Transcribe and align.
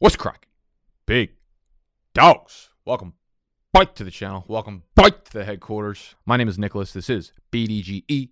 What's 0.00 0.14
cracking? 0.14 0.48
Big 1.06 1.30
dogs. 2.14 2.70
Welcome 2.84 3.14
back 3.72 3.96
to 3.96 4.04
the 4.04 4.12
channel. 4.12 4.44
Welcome 4.46 4.84
back 4.94 5.24
to 5.24 5.32
the 5.32 5.44
headquarters. 5.44 6.14
My 6.24 6.36
name 6.36 6.46
is 6.46 6.56
Nicholas. 6.56 6.92
This 6.92 7.10
is 7.10 7.32
BDGE. 7.50 8.30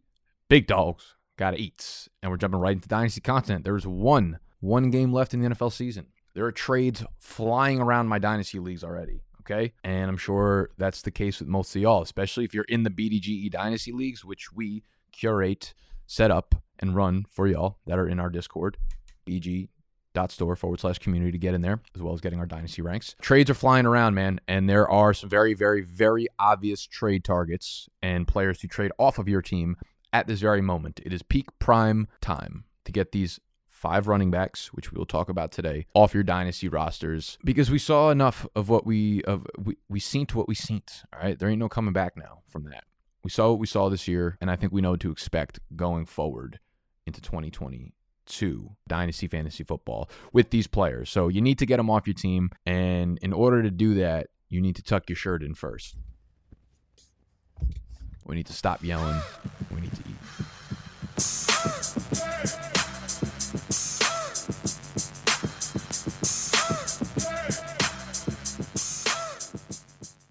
Big 0.49 0.69
dogs 0.69 1.17
gotta 1.37 1.61
eat. 1.61 2.07
And 2.23 2.31
we're 2.31 2.37
jumping 2.37 2.61
right 2.61 2.75
into 2.77 2.87
Dynasty 2.87 3.21
content. 3.21 3.65
There's 3.65 3.85
one, 3.85 4.39
one 4.61 4.91
game 4.91 5.13
left 5.13 5.35
in 5.35 5.41
the 5.41 5.49
NFL 5.49 5.73
season. 5.73 6.07
There 6.35 6.45
are 6.45 6.53
trades 6.53 7.03
flying 7.19 7.81
around 7.81 8.07
my 8.07 8.21
Dynasty 8.21 8.61
leagues 8.61 8.85
already. 8.85 9.25
Okay. 9.41 9.73
And 9.83 10.09
I'm 10.09 10.19
sure 10.19 10.71
that's 10.79 11.03
the 11.03 11.11
case 11.11 11.41
with 11.41 11.49
most 11.49 11.75
of 11.75 11.83
y'all, 11.83 12.03
especially 12.03 12.45
if 12.45 12.55
you're 12.55 12.63
in 12.69 12.85
the 12.85 12.91
BDGE 12.91 13.51
Dynasty 13.51 13.91
leagues, 13.91 14.25
which 14.25 14.53
we 14.53 14.85
curate, 15.11 15.75
set 16.07 16.31
up, 16.31 16.55
and 16.79 16.95
run 16.95 17.27
for 17.29 17.49
y'all 17.49 17.79
that 17.89 17.99
are 17.99 18.07
in 18.07 18.21
our 18.21 18.31
Discord. 18.31 18.77
BG 19.27 19.67
dot 20.17 20.33
store 20.33 20.57
forward 20.57 20.81
slash 20.81 20.99
community 20.99 21.31
to 21.31 21.39
get 21.39 21.53
in 21.53 21.61
there, 21.61 21.83
as 21.95 22.01
well 22.01 22.15
as 22.15 22.23
getting 22.23 22.41
our 22.41 22.47
dynasty 22.47 22.81
ranks. 22.81 23.15
Trades 23.21 23.51
are 23.51 23.55
flying 23.55 23.85
around, 23.85 24.15
man, 24.15 24.41
and 24.49 24.67
there 24.67 24.89
are 24.89 25.13
some 25.13 25.29
very, 25.29 25.53
very, 25.53 25.83
very 25.83 26.27
obvious 26.39 26.87
trade 26.87 27.23
targets 27.23 27.87
and 28.01 28.27
players 28.27 28.59
to 28.59 28.67
trade 28.67 28.91
off 28.99 29.19
of 29.19 29.29
your 29.29 29.43
team 29.43 29.77
at 30.15 30.27
this 30.27 30.41
very 30.41 30.63
moment. 30.63 31.01
It 31.05 31.13
is 31.13 31.23
peak 31.23 31.47
prime 31.59 32.09
time 32.23 32.65
to 32.87 32.93
get 32.93 33.13
these 33.13 33.39
five 33.69 34.09
running 34.09 34.31
backs, 34.31 34.73
which 34.73 34.91
we 34.91 34.97
will 34.97 35.05
talk 35.05 35.29
about 35.29 35.53
today, 35.53 35.85
off 35.93 36.15
your 36.15 36.23
dynasty 36.23 36.67
rosters 36.67 37.37
because 37.45 37.71
we 37.71 37.79
saw 37.79 38.11
enough 38.11 38.47
of 38.57 38.71
what 38.71 38.87
we 38.87 39.23
of 39.25 39.47
we 39.59 39.77
we 39.91 40.01
seen 40.01 40.25
to 40.27 40.39
what 40.39 40.49
we 40.49 40.55
seen. 40.55 40.83
All 41.13 41.21
right, 41.21 41.39
there 41.39 41.51
ain't 41.51 41.59
no 41.59 41.69
coming 41.69 41.93
back 41.93 42.17
now 42.17 42.41
from 42.49 42.65
that. 42.71 42.85
We 43.23 43.29
saw 43.29 43.51
what 43.51 43.59
we 43.59 43.67
saw 43.67 43.91
this 43.91 44.09
year, 44.09 44.39
and 44.41 44.51
I 44.51 44.57
think 44.57 44.73
we 44.73 44.81
know 44.81 44.93
what 44.93 45.01
to 45.01 45.11
expect 45.11 45.61
going 45.77 46.07
forward 46.07 46.59
into 47.07 47.21
2020 47.21 47.93
to 48.27 48.71
dynasty 48.89 49.27
fantasy 49.29 49.65
football 49.65 50.09
with 50.33 50.51
these 50.51 50.67
players. 50.67 51.11
So 51.11 51.29
you 51.29 51.41
need 51.41 51.59
to 51.59 51.67
get 51.67 51.79
them 51.79 51.91
off 51.91 52.07
your 52.07 52.15
team. 52.15 52.51
And 52.65 53.19
in 53.23 53.33
order 53.33 53.63
to 53.63 53.71
do 53.71 53.95
that, 53.95 54.29
you 54.49 54.61
need 54.61 54.77
to 54.77 54.83
tuck 54.83 55.09
your 55.09 55.17
shirt 55.17 55.43
in 55.43 55.55
first. 55.55 55.97
We 58.25 58.35
need 58.35 58.47
to 58.47 58.53
stop 58.53 58.83
yelling. 58.83 59.21
We 59.73 59.81
need 59.81 59.93
to 59.93 60.03
eat. 60.09 60.17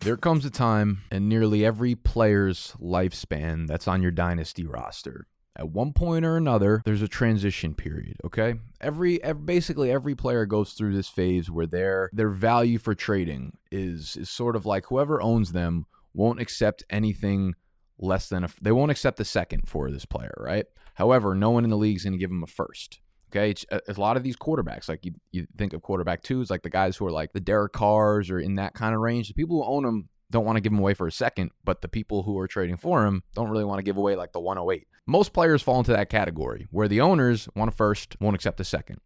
There 0.01 0.17
comes 0.17 0.45
a 0.45 0.51
time 0.51 1.01
in 1.11 1.27
nearly 1.27 1.65
every 1.65 1.95
player's 1.95 2.75
lifespan 2.79 3.65
that's 3.65 3.87
on 3.87 4.03
your 4.03 4.11
dynasty 4.11 4.63
roster 4.63 5.25
at 5.57 5.69
one 5.69 5.93
point 5.93 6.25
or 6.25 6.37
another 6.37 6.81
there's 6.85 7.01
a 7.01 7.07
transition 7.07 7.73
period 7.73 8.17
okay 8.23 8.55
every, 8.81 9.21
every, 9.23 9.43
basically 9.43 9.91
every 9.91 10.15
player 10.15 10.45
goes 10.45 10.73
through 10.73 10.93
this 10.93 11.07
phase 11.07 11.49
where 11.49 11.67
their 11.67 12.09
their 12.13 12.29
value 12.29 12.77
for 12.77 12.93
trading 12.93 13.57
is 13.71 14.17
is 14.17 14.29
sort 14.29 14.55
of 14.55 14.65
like 14.65 14.85
whoever 14.87 15.21
owns 15.21 15.51
them 15.51 15.85
won't 16.13 16.39
accept 16.39 16.83
anything 16.89 17.53
less 17.97 18.27
than 18.29 18.43
a 18.43 18.49
they 18.61 18.71
won't 18.71 18.91
accept 18.91 19.19
a 19.19 19.25
second 19.25 19.67
for 19.67 19.89
this 19.89 20.05
player 20.05 20.33
right 20.37 20.65
however 20.95 21.33
no 21.33 21.49
one 21.49 21.63
in 21.63 21.69
the 21.69 21.77
league 21.77 21.95
is 21.95 22.03
going 22.03 22.13
to 22.13 22.19
give 22.19 22.29
them 22.29 22.43
a 22.43 22.47
first 22.47 22.99
Okay, 23.35 23.49
it's, 23.49 23.65
a, 23.69 23.81
a 23.87 23.99
lot 23.99 24.15
of 24.15 24.23
these 24.23 24.37
quarterbacks, 24.37 24.87
like 24.87 25.05
you, 25.05 25.13
you 25.31 25.45
think 25.57 25.73
of 25.73 25.81
quarterback 25.81 26.23
twos, 26.23 26.49
like 26.49 26.61
the 26.61 26.69
guys 26.69 26.95
who 26.95 27.05
are 27.05 27.11
like 27.11 27.33
the 27.33 27.41
Derek 27.41 27.73
Carrs 27.73 28.31
or 28.31 28.39
in 28.39 28.55
that 28.55 28.73
kind 28.75 28.95
of 28.95 29.01
range. 29.01 29.27
The 29.27 29.33
people 29.33 29.57
who 29.57 29.69
own 29.69 29.83
them 29.83 30.09
don't 30.31 30.45
want 30.45 30.57
to 30.57 30.61
give 30.61 30.71
him 30.71 30.79
away 30.79 30.93
for 30.93 31.07
a 31.07 31.11
second, 31.11 31.51
but 31.63 31.81
the 31.81 31.87
people 31.87 32.23
who 32.23 32.37
are 32.39 32.47
trading 32.47 32.77
for 32.77 33.05
him 33.05 33.23
don't 33.33 33.49
really 33.49 33.65
want 33.65 33.79
to 33.79 33.83
give 33.83 33.97
away 33.97 34.15
like 34.15 34.31
the 34.31 34.39
108. 34.39 34.87
Most 35.07 35.33
players 35.33 35.61
fall 35.61 35.79
into 35.79 35.91
that 35.91 36.09
category 36.09 36.67
where 36.71 36.87
the 36.87 37.01
owners 37.01 37.47
want 37.55 37.69
a 37.69 37.71
first, 37.71 38.15
won't 38.19 38.35
accept 38.35 38.59
a 38.59 38.63
second. 38.63 38.99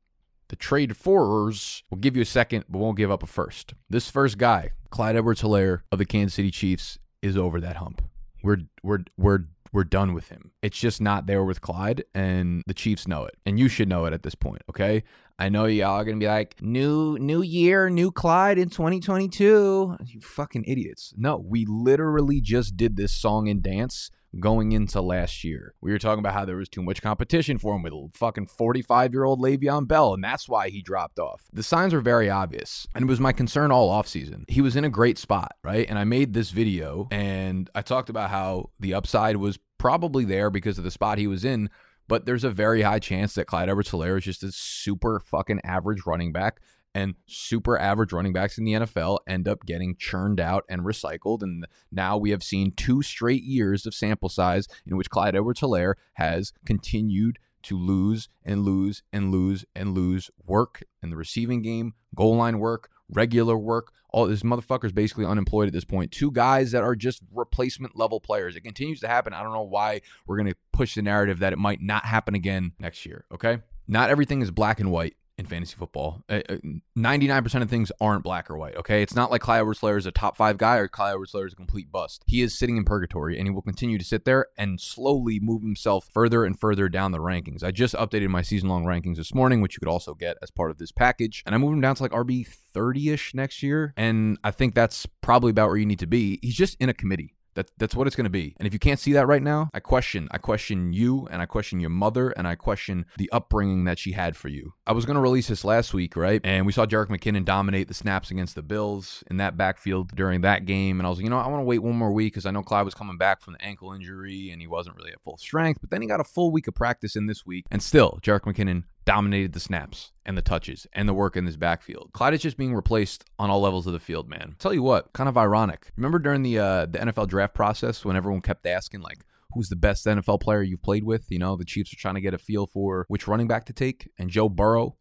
The 0.47 0.55
trade 0.55 0.97
forers 0.97 1.83
will 1.89 1.99
give 1.99 2.15
you 2.15 2.23
a 2.23 2.25
second, 2.25 2.65
but 2.67 2.79
won't 2.79 2.97
give 2.97 3.11
up 3.11 3.21
a 3.21 3.27
first. 3.27 3.73
This 3.89 4.09
first 4.09 4.37
guy, 4.37 4.71
Clyde 4.89 5.15
Edwards 5.15 5.41
Helaire 5.41 5.81
of 5.91 5.99
the 5.99 6.05
Kansas 6.05 6.33
City 6.35 6.51
Chiefs, 6.51 6.97
is 7.21 7.37
over 7.37 7.59
that 7.61 7.75
hump. 7.75 8.01
We're 8.41 8.61
we're 8.81 9.03
we're 9.17 9.45
we're 9.71 9.83
done 9.83 10.13
with 10.13 10.29
him. 10.29 10.51
It's 10.63 10.79
just 10.79 11.01
not 11.01 11.27
there 11.27 11.43
with 11.43 11.61
Clyde, 11.61 12.03
and 12.15 12.63
the 12.65 12.73
Chiefs 12.73 13.07
know 13.07 13.25
it, 13.25 13.35
and 13.45 13.59
you 13.59 13.67
should 13.67 13.89
know 13.89 14.05
it 14.05 14.13
at 14.13 14.23
this 14.23 14.35
point. 14.35 14.63
Okay, 14.69 15.03
I 15.41 15.47
know 15.47 15.67
y'all 15.67 15.91
are 15.91 16.03
gonna 16.03 16.17
be 16.17 16.27
like, 16.27 16.61
new 16.61 17.17
new 17.17 17.41
year, 17.41 17.89
new 17.89 18.11
Clyde 18.11 18.59
in 18.59 18.69
2022. 18.69 19.95
You 20.05 20.19
fucking 20.19 20.65
idiots. 20.67 21.13
No, 21.15 21.37
we 21.37 21.65
literally 21.65 22.41
just 22.41 22.75
did 22.75 22.97
this 22.97 23.13
song 23.13 23.47
and 23.47 23.63
dance 23.63 24.11
going 24.37 24.73
into 24.73 24.99
last 24.99 25.45
year. 25.45 25.73
We 25.79 25.91
were 25.91 25.97
talking 25.97 26.19
about 26.19 26.33
how 26.33 26.43
there 26.43 26.57
was 26.57 26.67
too 26.67 26.83
much 26.83 27.01
competition 27.01 27.57
for 27.57 27.73
him 27.75 27.83
with 27.83 27.93
a 27.93 28.09
fucking 28.13 28.47
45 28.47 29.13
year 29.13 29.23
old 29.23 29.39
Le'Veon 29.39 29.87
Bell, 29.87 30.13
and 30.13 30.21
that's 30.21 30.49
why 30.49 30.69
he 30.69 30.81
dropped 30.81 31.19
off. 31.19 31.43
The 31.53 31.63
signs 31.63 31.93
were 31.93 32.01
very 32.01 32.29
obvious, 32.29 32.85
and 32.93 33.03
it 33.03 33.07
was 33.07 33.21
my 33.21 33.31
concern 33.31 33.71
all 33.71 33.89
offseason. 33.89 34.43
He 34.49 34.59
was 34.59 34.75
in 34.75 34.83
a 34.83 34.89
great 34.89 35.17
spot, 35.17 35.55
right? 35.63 35.89
And 35.89 35.97
I 35.97 36.03
made 36.03 36.33
this 36.33 36.51
video 36.51 37.07
and 37.11 37.69
I 37.73 37.81
talked 37.81 38.09
about 38.09 38.29
how 38.29 38.71
the 38.77 38.93
upside 38.93 39.37
was 39.37 39.57
probably 39.77 40.25
there 40.25 40.49
because 40.49 40.77
of 40.77 40.83
the 40.83 40.91
spot 40.91 41.17
he 41.17 41.27
was 41.27 41.45
in. 41.45 41.69
But 42.09 42.25
there's 42.25 42.43
a 42.43 42.49
very 42.49 42.81
high 42.81 42.97
chance 42.97 43.35
that 43.35 43.45
Clyde 43.45 43.69
Edwards 43.69 43.91
Helaire 43.91 44.17
is 44.17 44.25
just 44.25 44.43
a 44.43 44.51
super 44.51 45.19
fucking 45.19 45.61
average 45.63 46.07
running 46.07 46.33
back 46.33 46.59
and 46.95 47.13
super 47.27 47.77
average 47.77 48.11
running 48.11 48.33
backs 48.33 48.57
in 48.57 48.63
the 48.63 48.73
NFL 48.73 49.19
end 49.27 49.47
up 49.47 49.63
getting 49.63 49.95
churned 49.95 50.39
out 50.39 50.65
and 50.67 50.81
recycled. 50.81 51.43
And 51.43 51.67
now 51.91 52.17
we 52.17 52.31
have 52.31 52.41
seen 52.41 52.71
two 52.71 53.03
straight 53.03 53.43
years 53.43 53.85
of 53.85 53.93
sample 53.93 54.27
size 54.27 54.67
in 54.87 54.97
which 54.97 55.11
Clyde 55.11 55.35
Edwards 55.35 55.61
Helaire 55.61 55.93
has 56.13 56.51
continued 56.65 57.37
to 57.61 57.77
lose 57.77 58.27
and 58.43 58.63
lose 58.63 59.03
and 59.13 59.31
lose 59.31 59.63
and 59.75 59.93
lose 59.93 60.31
work 60.47 60.81
in 61.03 61.11
the 61.11 61.15
receiving 61.15 61.61
game, 61.61 61.93
goal 62.15 62.37
line 62.37 62.57
work, 62.57 62.89
regular 63.09 63.57
work. 63.57 63.91
All 64.11 64.25
this 64.25 64.41
motherfucker's 64.41 64.91
basically 64.91 65.25
unemployed 65.25 65.67
at 65.67 65.73
this 65.73 65.85
point. 65.85 66.11
Two 66.11 66.31
guys 66.31 66.71
that 66.71 66.83
are 66.83 66.95
just 66.95 67.21
replacement 67.33 67.95
level 67.95 68.19
players. 68.19 68.55
It 68.55 68.61
continues 68.61 68.99
to 69.01 69.07
happen. 69.07 69.33
I 69.33 69.43
don't 69.43 69.53
know 69.53 69.61
why 69.61 70.01
we're 70.25 70.37
going 70.37 70.49
to 70.49 70.57
push 70.71 70.95
the 70.95 71.01
narrative 71.01 71.39
that 71.39 71.53
it 71.53 71.59
might 71.59 71.81
not 71.81 72.05
happen 72.05 72.33
again 72.33 72.71
next 72.79 73.05
year. 73.05 73.25
Okay. 73.31 73.59
Not 73.87 74.09
everything 74.09 74.41
is 74.41 74.51
black 74.51 74.79
and 74.79 74.91
white 74.91 75.15
in 75.39 75.45
fantasy 75.45 75.75
football. 75.77 76.21
Uh, 76.29 76.41
uh, 76.49 76.57
99% 76.97 77.61
of 77.61 77.69
things 77.69 77.91
aren't 78.01 78.23
black 78.23 78.51
or 78.51 78.57
white, 78.57 78.75
okay? 78.75 79.01
It's 79.01 79.15
not 79.15 79.31
like 79.31 79.41
Clyde 79.41 79.61
edwards 79.61 79.81
is 79.81 80.05
a 80.05 80.11
top 80.11 80.35
five 80.35 80.57
guy 80.57 80.75
or 80.75 80.89
Clyde 80.89 81.11
edwards 81.13 81.33
is 81.33 81.53
a 81.53 81.55
complete 81.55 81.91
bust. 81.91 82.23
He 82.27 82.41
is 82.41 82.59
sitting 82.59 82.75
in 82.75 82.83
purgatory 82.83 83.39
and 83.39 83.47
he 83.47 83.51
will 83.51 83.61
continue 83.61 83.97
to 83.97 84.03
sit 84.03 84.25
there 84.25 84.47
and 84.57 84.81
slowly 84.81 85.39
move 85.39 85.61
himself 85.61 86.07
further 86.13 86.43
and 86.43 86.59
further 86.59 86.89
down 86.89 87.13
the 87.13 87.19
rankings. 87.19 87.63
I 87.63 87.71
just 87.71 87.95
updated 87.95 88.27
my 88.27 88.41
season 88.41 88.67
long 88.67 88.83
rankings 88.83 89.15
this 89.15 89.33
morning, 89.33 89.61
which 89.61 89.75
you 89.75 89.79
could 89.79 89.91
also 89.91 90.13
get 90.13 90.37
as 90.41 90.51
part 90.51 90.71
of 90.71 90.77
this 90.77 90.91
package. 90.91 91.41
And 91.45 91.55
I 91.55 91.57
moved 91.57 91.73
him 91.73 91.81
down 91.81 91.95
to 91.95 92.03
like 92.03 92.11
RB 92.11 92.45
30 92.45 93.09
ish 93.09 93.33
next 93.33 93.63
year. 93.63 93.93
And 93.95 94.37
I 94.43 94.51
think 94.51 94.75
that's 94.75 95.05
probably 95.21 95.51
about 95.51 95.69
where 95.69 95.77
you 95.77 95.85
need 95.85 95.99
to 95.99 96.07
be. 96.07 96.39
He's 96.41 96.55
just 96.55 96.75
in 96.81 96.89
a 96.89 96.93
committee. 96.93 97.33
That, 97.59 97.71
that's 97.77 97.93
what 97.93 98.07
it's 98.07 98.15
going 98.15 98.23
to 98.23 98.29
be. 98.29 98.55
And 98.57 98.65
if 98.65 98.71
you 98.71 98.79
can't 98.79 99.01
see 99.01 99.11
that 99.13 99.27
right 99.27 99.43
now, 99.43 99.69
I 99.73 99.81
question. 99.81 100.29
I 100.31 100.37
question 100.37 100.93
you 100.93 101.27
and 101.29 101.41
I 101.41 101.45
question 101.45 101.81
your 101.81 101.89
mother 101.89 102.29
and 102.29 102.47
I 102.47 102.55
question 102.55 103.05
the 103.17 103.29
upbringing 103.33 103.83
that 103.83 103.99
she 103.99 104.13
had 104.13 104.37
for 104.37 104.47
you. 104.47 104.75
I 104.87 104.93
was 104.93 105.03
going 105.03 105.15
to 105.15 105.21
release 105.21 105.49
this 105.49 105.65
last 105.65 105.93
week, 105.93 106.15
right? 106.15 106.39
And 106.45 106.65
we 106.65 106.71
saw 106.71 106.85
Jerick 106.85 107.07
McKinnon 107.07 107.43
dominate 107.43 107.89
the 107.89 107.93
snaps 107.93 108.31
against 108.31 108.55
the 108.55 108.61
Bills 108.61 109.25
in 109.29 109.35
that 109.37 109.57
backfield 109.57 110.15
during 110.15 110.39
that 110.41 110.63
game. 110.63 111.01
And 111.01 111.05
I 111.05 111.09
was 111.09 111.19
like, 111.19 111.25
you 111.25 111.29
know, 111.29 111.37
I 111.37 111.49
want 111.49 111.59
to 111.59 111.65
wait 111.65 111.79
one 111.79 111.97
more 111.97 112.13
week 112.13 112.31
because 112.31 112.45
I 112.45 112.51
know 112.51 112.63
Clyde 112.63 112.85
was 112.85 112.95
coming 112.95 113.17
back 113.17 113.41
from 113.41 113.55
the 113.55 113.61
ankle 113.61 113.91
injury 113.91 114.51
and 114.51 114.61
he 114.61 114.67
wasn't 114.67 114.95
really 114.95 115.11
at 115.11 115.21
full 115.21 115.35
strength. 115.35 115.81
But 115.81 115.89
then 115.89 116.01
he 116.01 116.07
got 116.07 116.21
a 116.21 116.23
full 116.23 116.51
week 116.51 116.69
of 116.69 116.75
practice 116.75 117.17
in 117.17 117.25
this 117.25 117.45
week. 117.45 117.65
And 117.69 117.83
still, 117.83 118.19
Jerick 118.21 118.43
McKinnon 118.43 118.85
dominated 119.09 119.53
the 119.53 119.59
snaps 119.59 120.11
and 120.23 120.37
the 120.37 120.41
touches 120.43 120.85
and 120.93 121.09
the 121.09 121.15
work 121.15 121.35
in 121.35 121.43
this 121.43 121.55
backfield. 121.55 122.11
Clyde 122.13 122.35
is 122.35 122.43
just 122.43 122.57
being 122.57 122.75
replaced 122.75 123.25
on 123.39 123.49
all 123.49 123.59
levels 123.59 123.87
of 123.87 123.93
the 123.93 123.99
field, 123.99 124.29
man. 124.29 124.53
Tell 124.59 124.71
you 124.71 124.83
what, 124.83 125.11
kind 125.13 125.27
of 125.27 125.35
ironic. 125.35 125.91
Remember 125.97 126.19
during 126.19 126.43
the 126.43 126.59
uh, 126.59 126.85
the 126.85 126.99
NFL 126.99 127.27
draft 127.27 127.55
process 127.55 128.05
when 128.05 128.15
everyone 128.15 128.41
kept 128.41 128.67
asking 128.67 129.01
like 129.01 129.25
who's 129.51 129.67
the 129.67 129.75
best 129.75 130.05
NFL 130.05 130.41
player 130.41 130.61
you've 130.61 130.83
played 130.83 131.03
with? 131.03 131.25
You 131.31 131.39
know, 131.39 131.55
the 131.55 131.65
Chiefs 131.65 131.91
are 131.91 131.97
trying 131.97 132.13
to 132.15 132.21
get 132.21 132.35
a 132.35 132.37
feel 132.37 132.67
for 132.67 133.05
which 133.07 133.27
running 133.27 133.47
back 133.47 133.65
to 133.65 133.73
take, 133.73 134.11
and 134.19 134.29
Joe 134.29 134.47
Burrow 134.47 134.95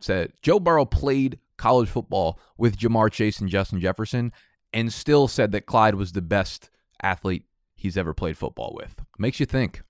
said 0.00 0.34
Joe 0.42 0.60
Burrow 0.60 0.84
played 0.84 1.38
college 1.56 1.88
football 1.88 2.38
with 2.58 2.76
Ja'Marr 2.76 3.10
Chase 3.10 3.40
and 3.40 3.48
Justin 3.48 3.80
Jefferson 3.80 4.32
and 4.74 4.92
still 4.92 5.28
said 5.28 5.52
that 5.52 5.64
Clyde 5.64 5.94
was 5.94 6.12
the 6.12 6.20
best 6.20 6.68
athlete 7.00 7.44
he's 7.74 7.96
ever 7.96 8.12
played 8.12 8.36
football 8.36 8.74
with. 8.78 8.96
Makes 9.18 9.40
you 9.40 9.46
think 9.46 9.80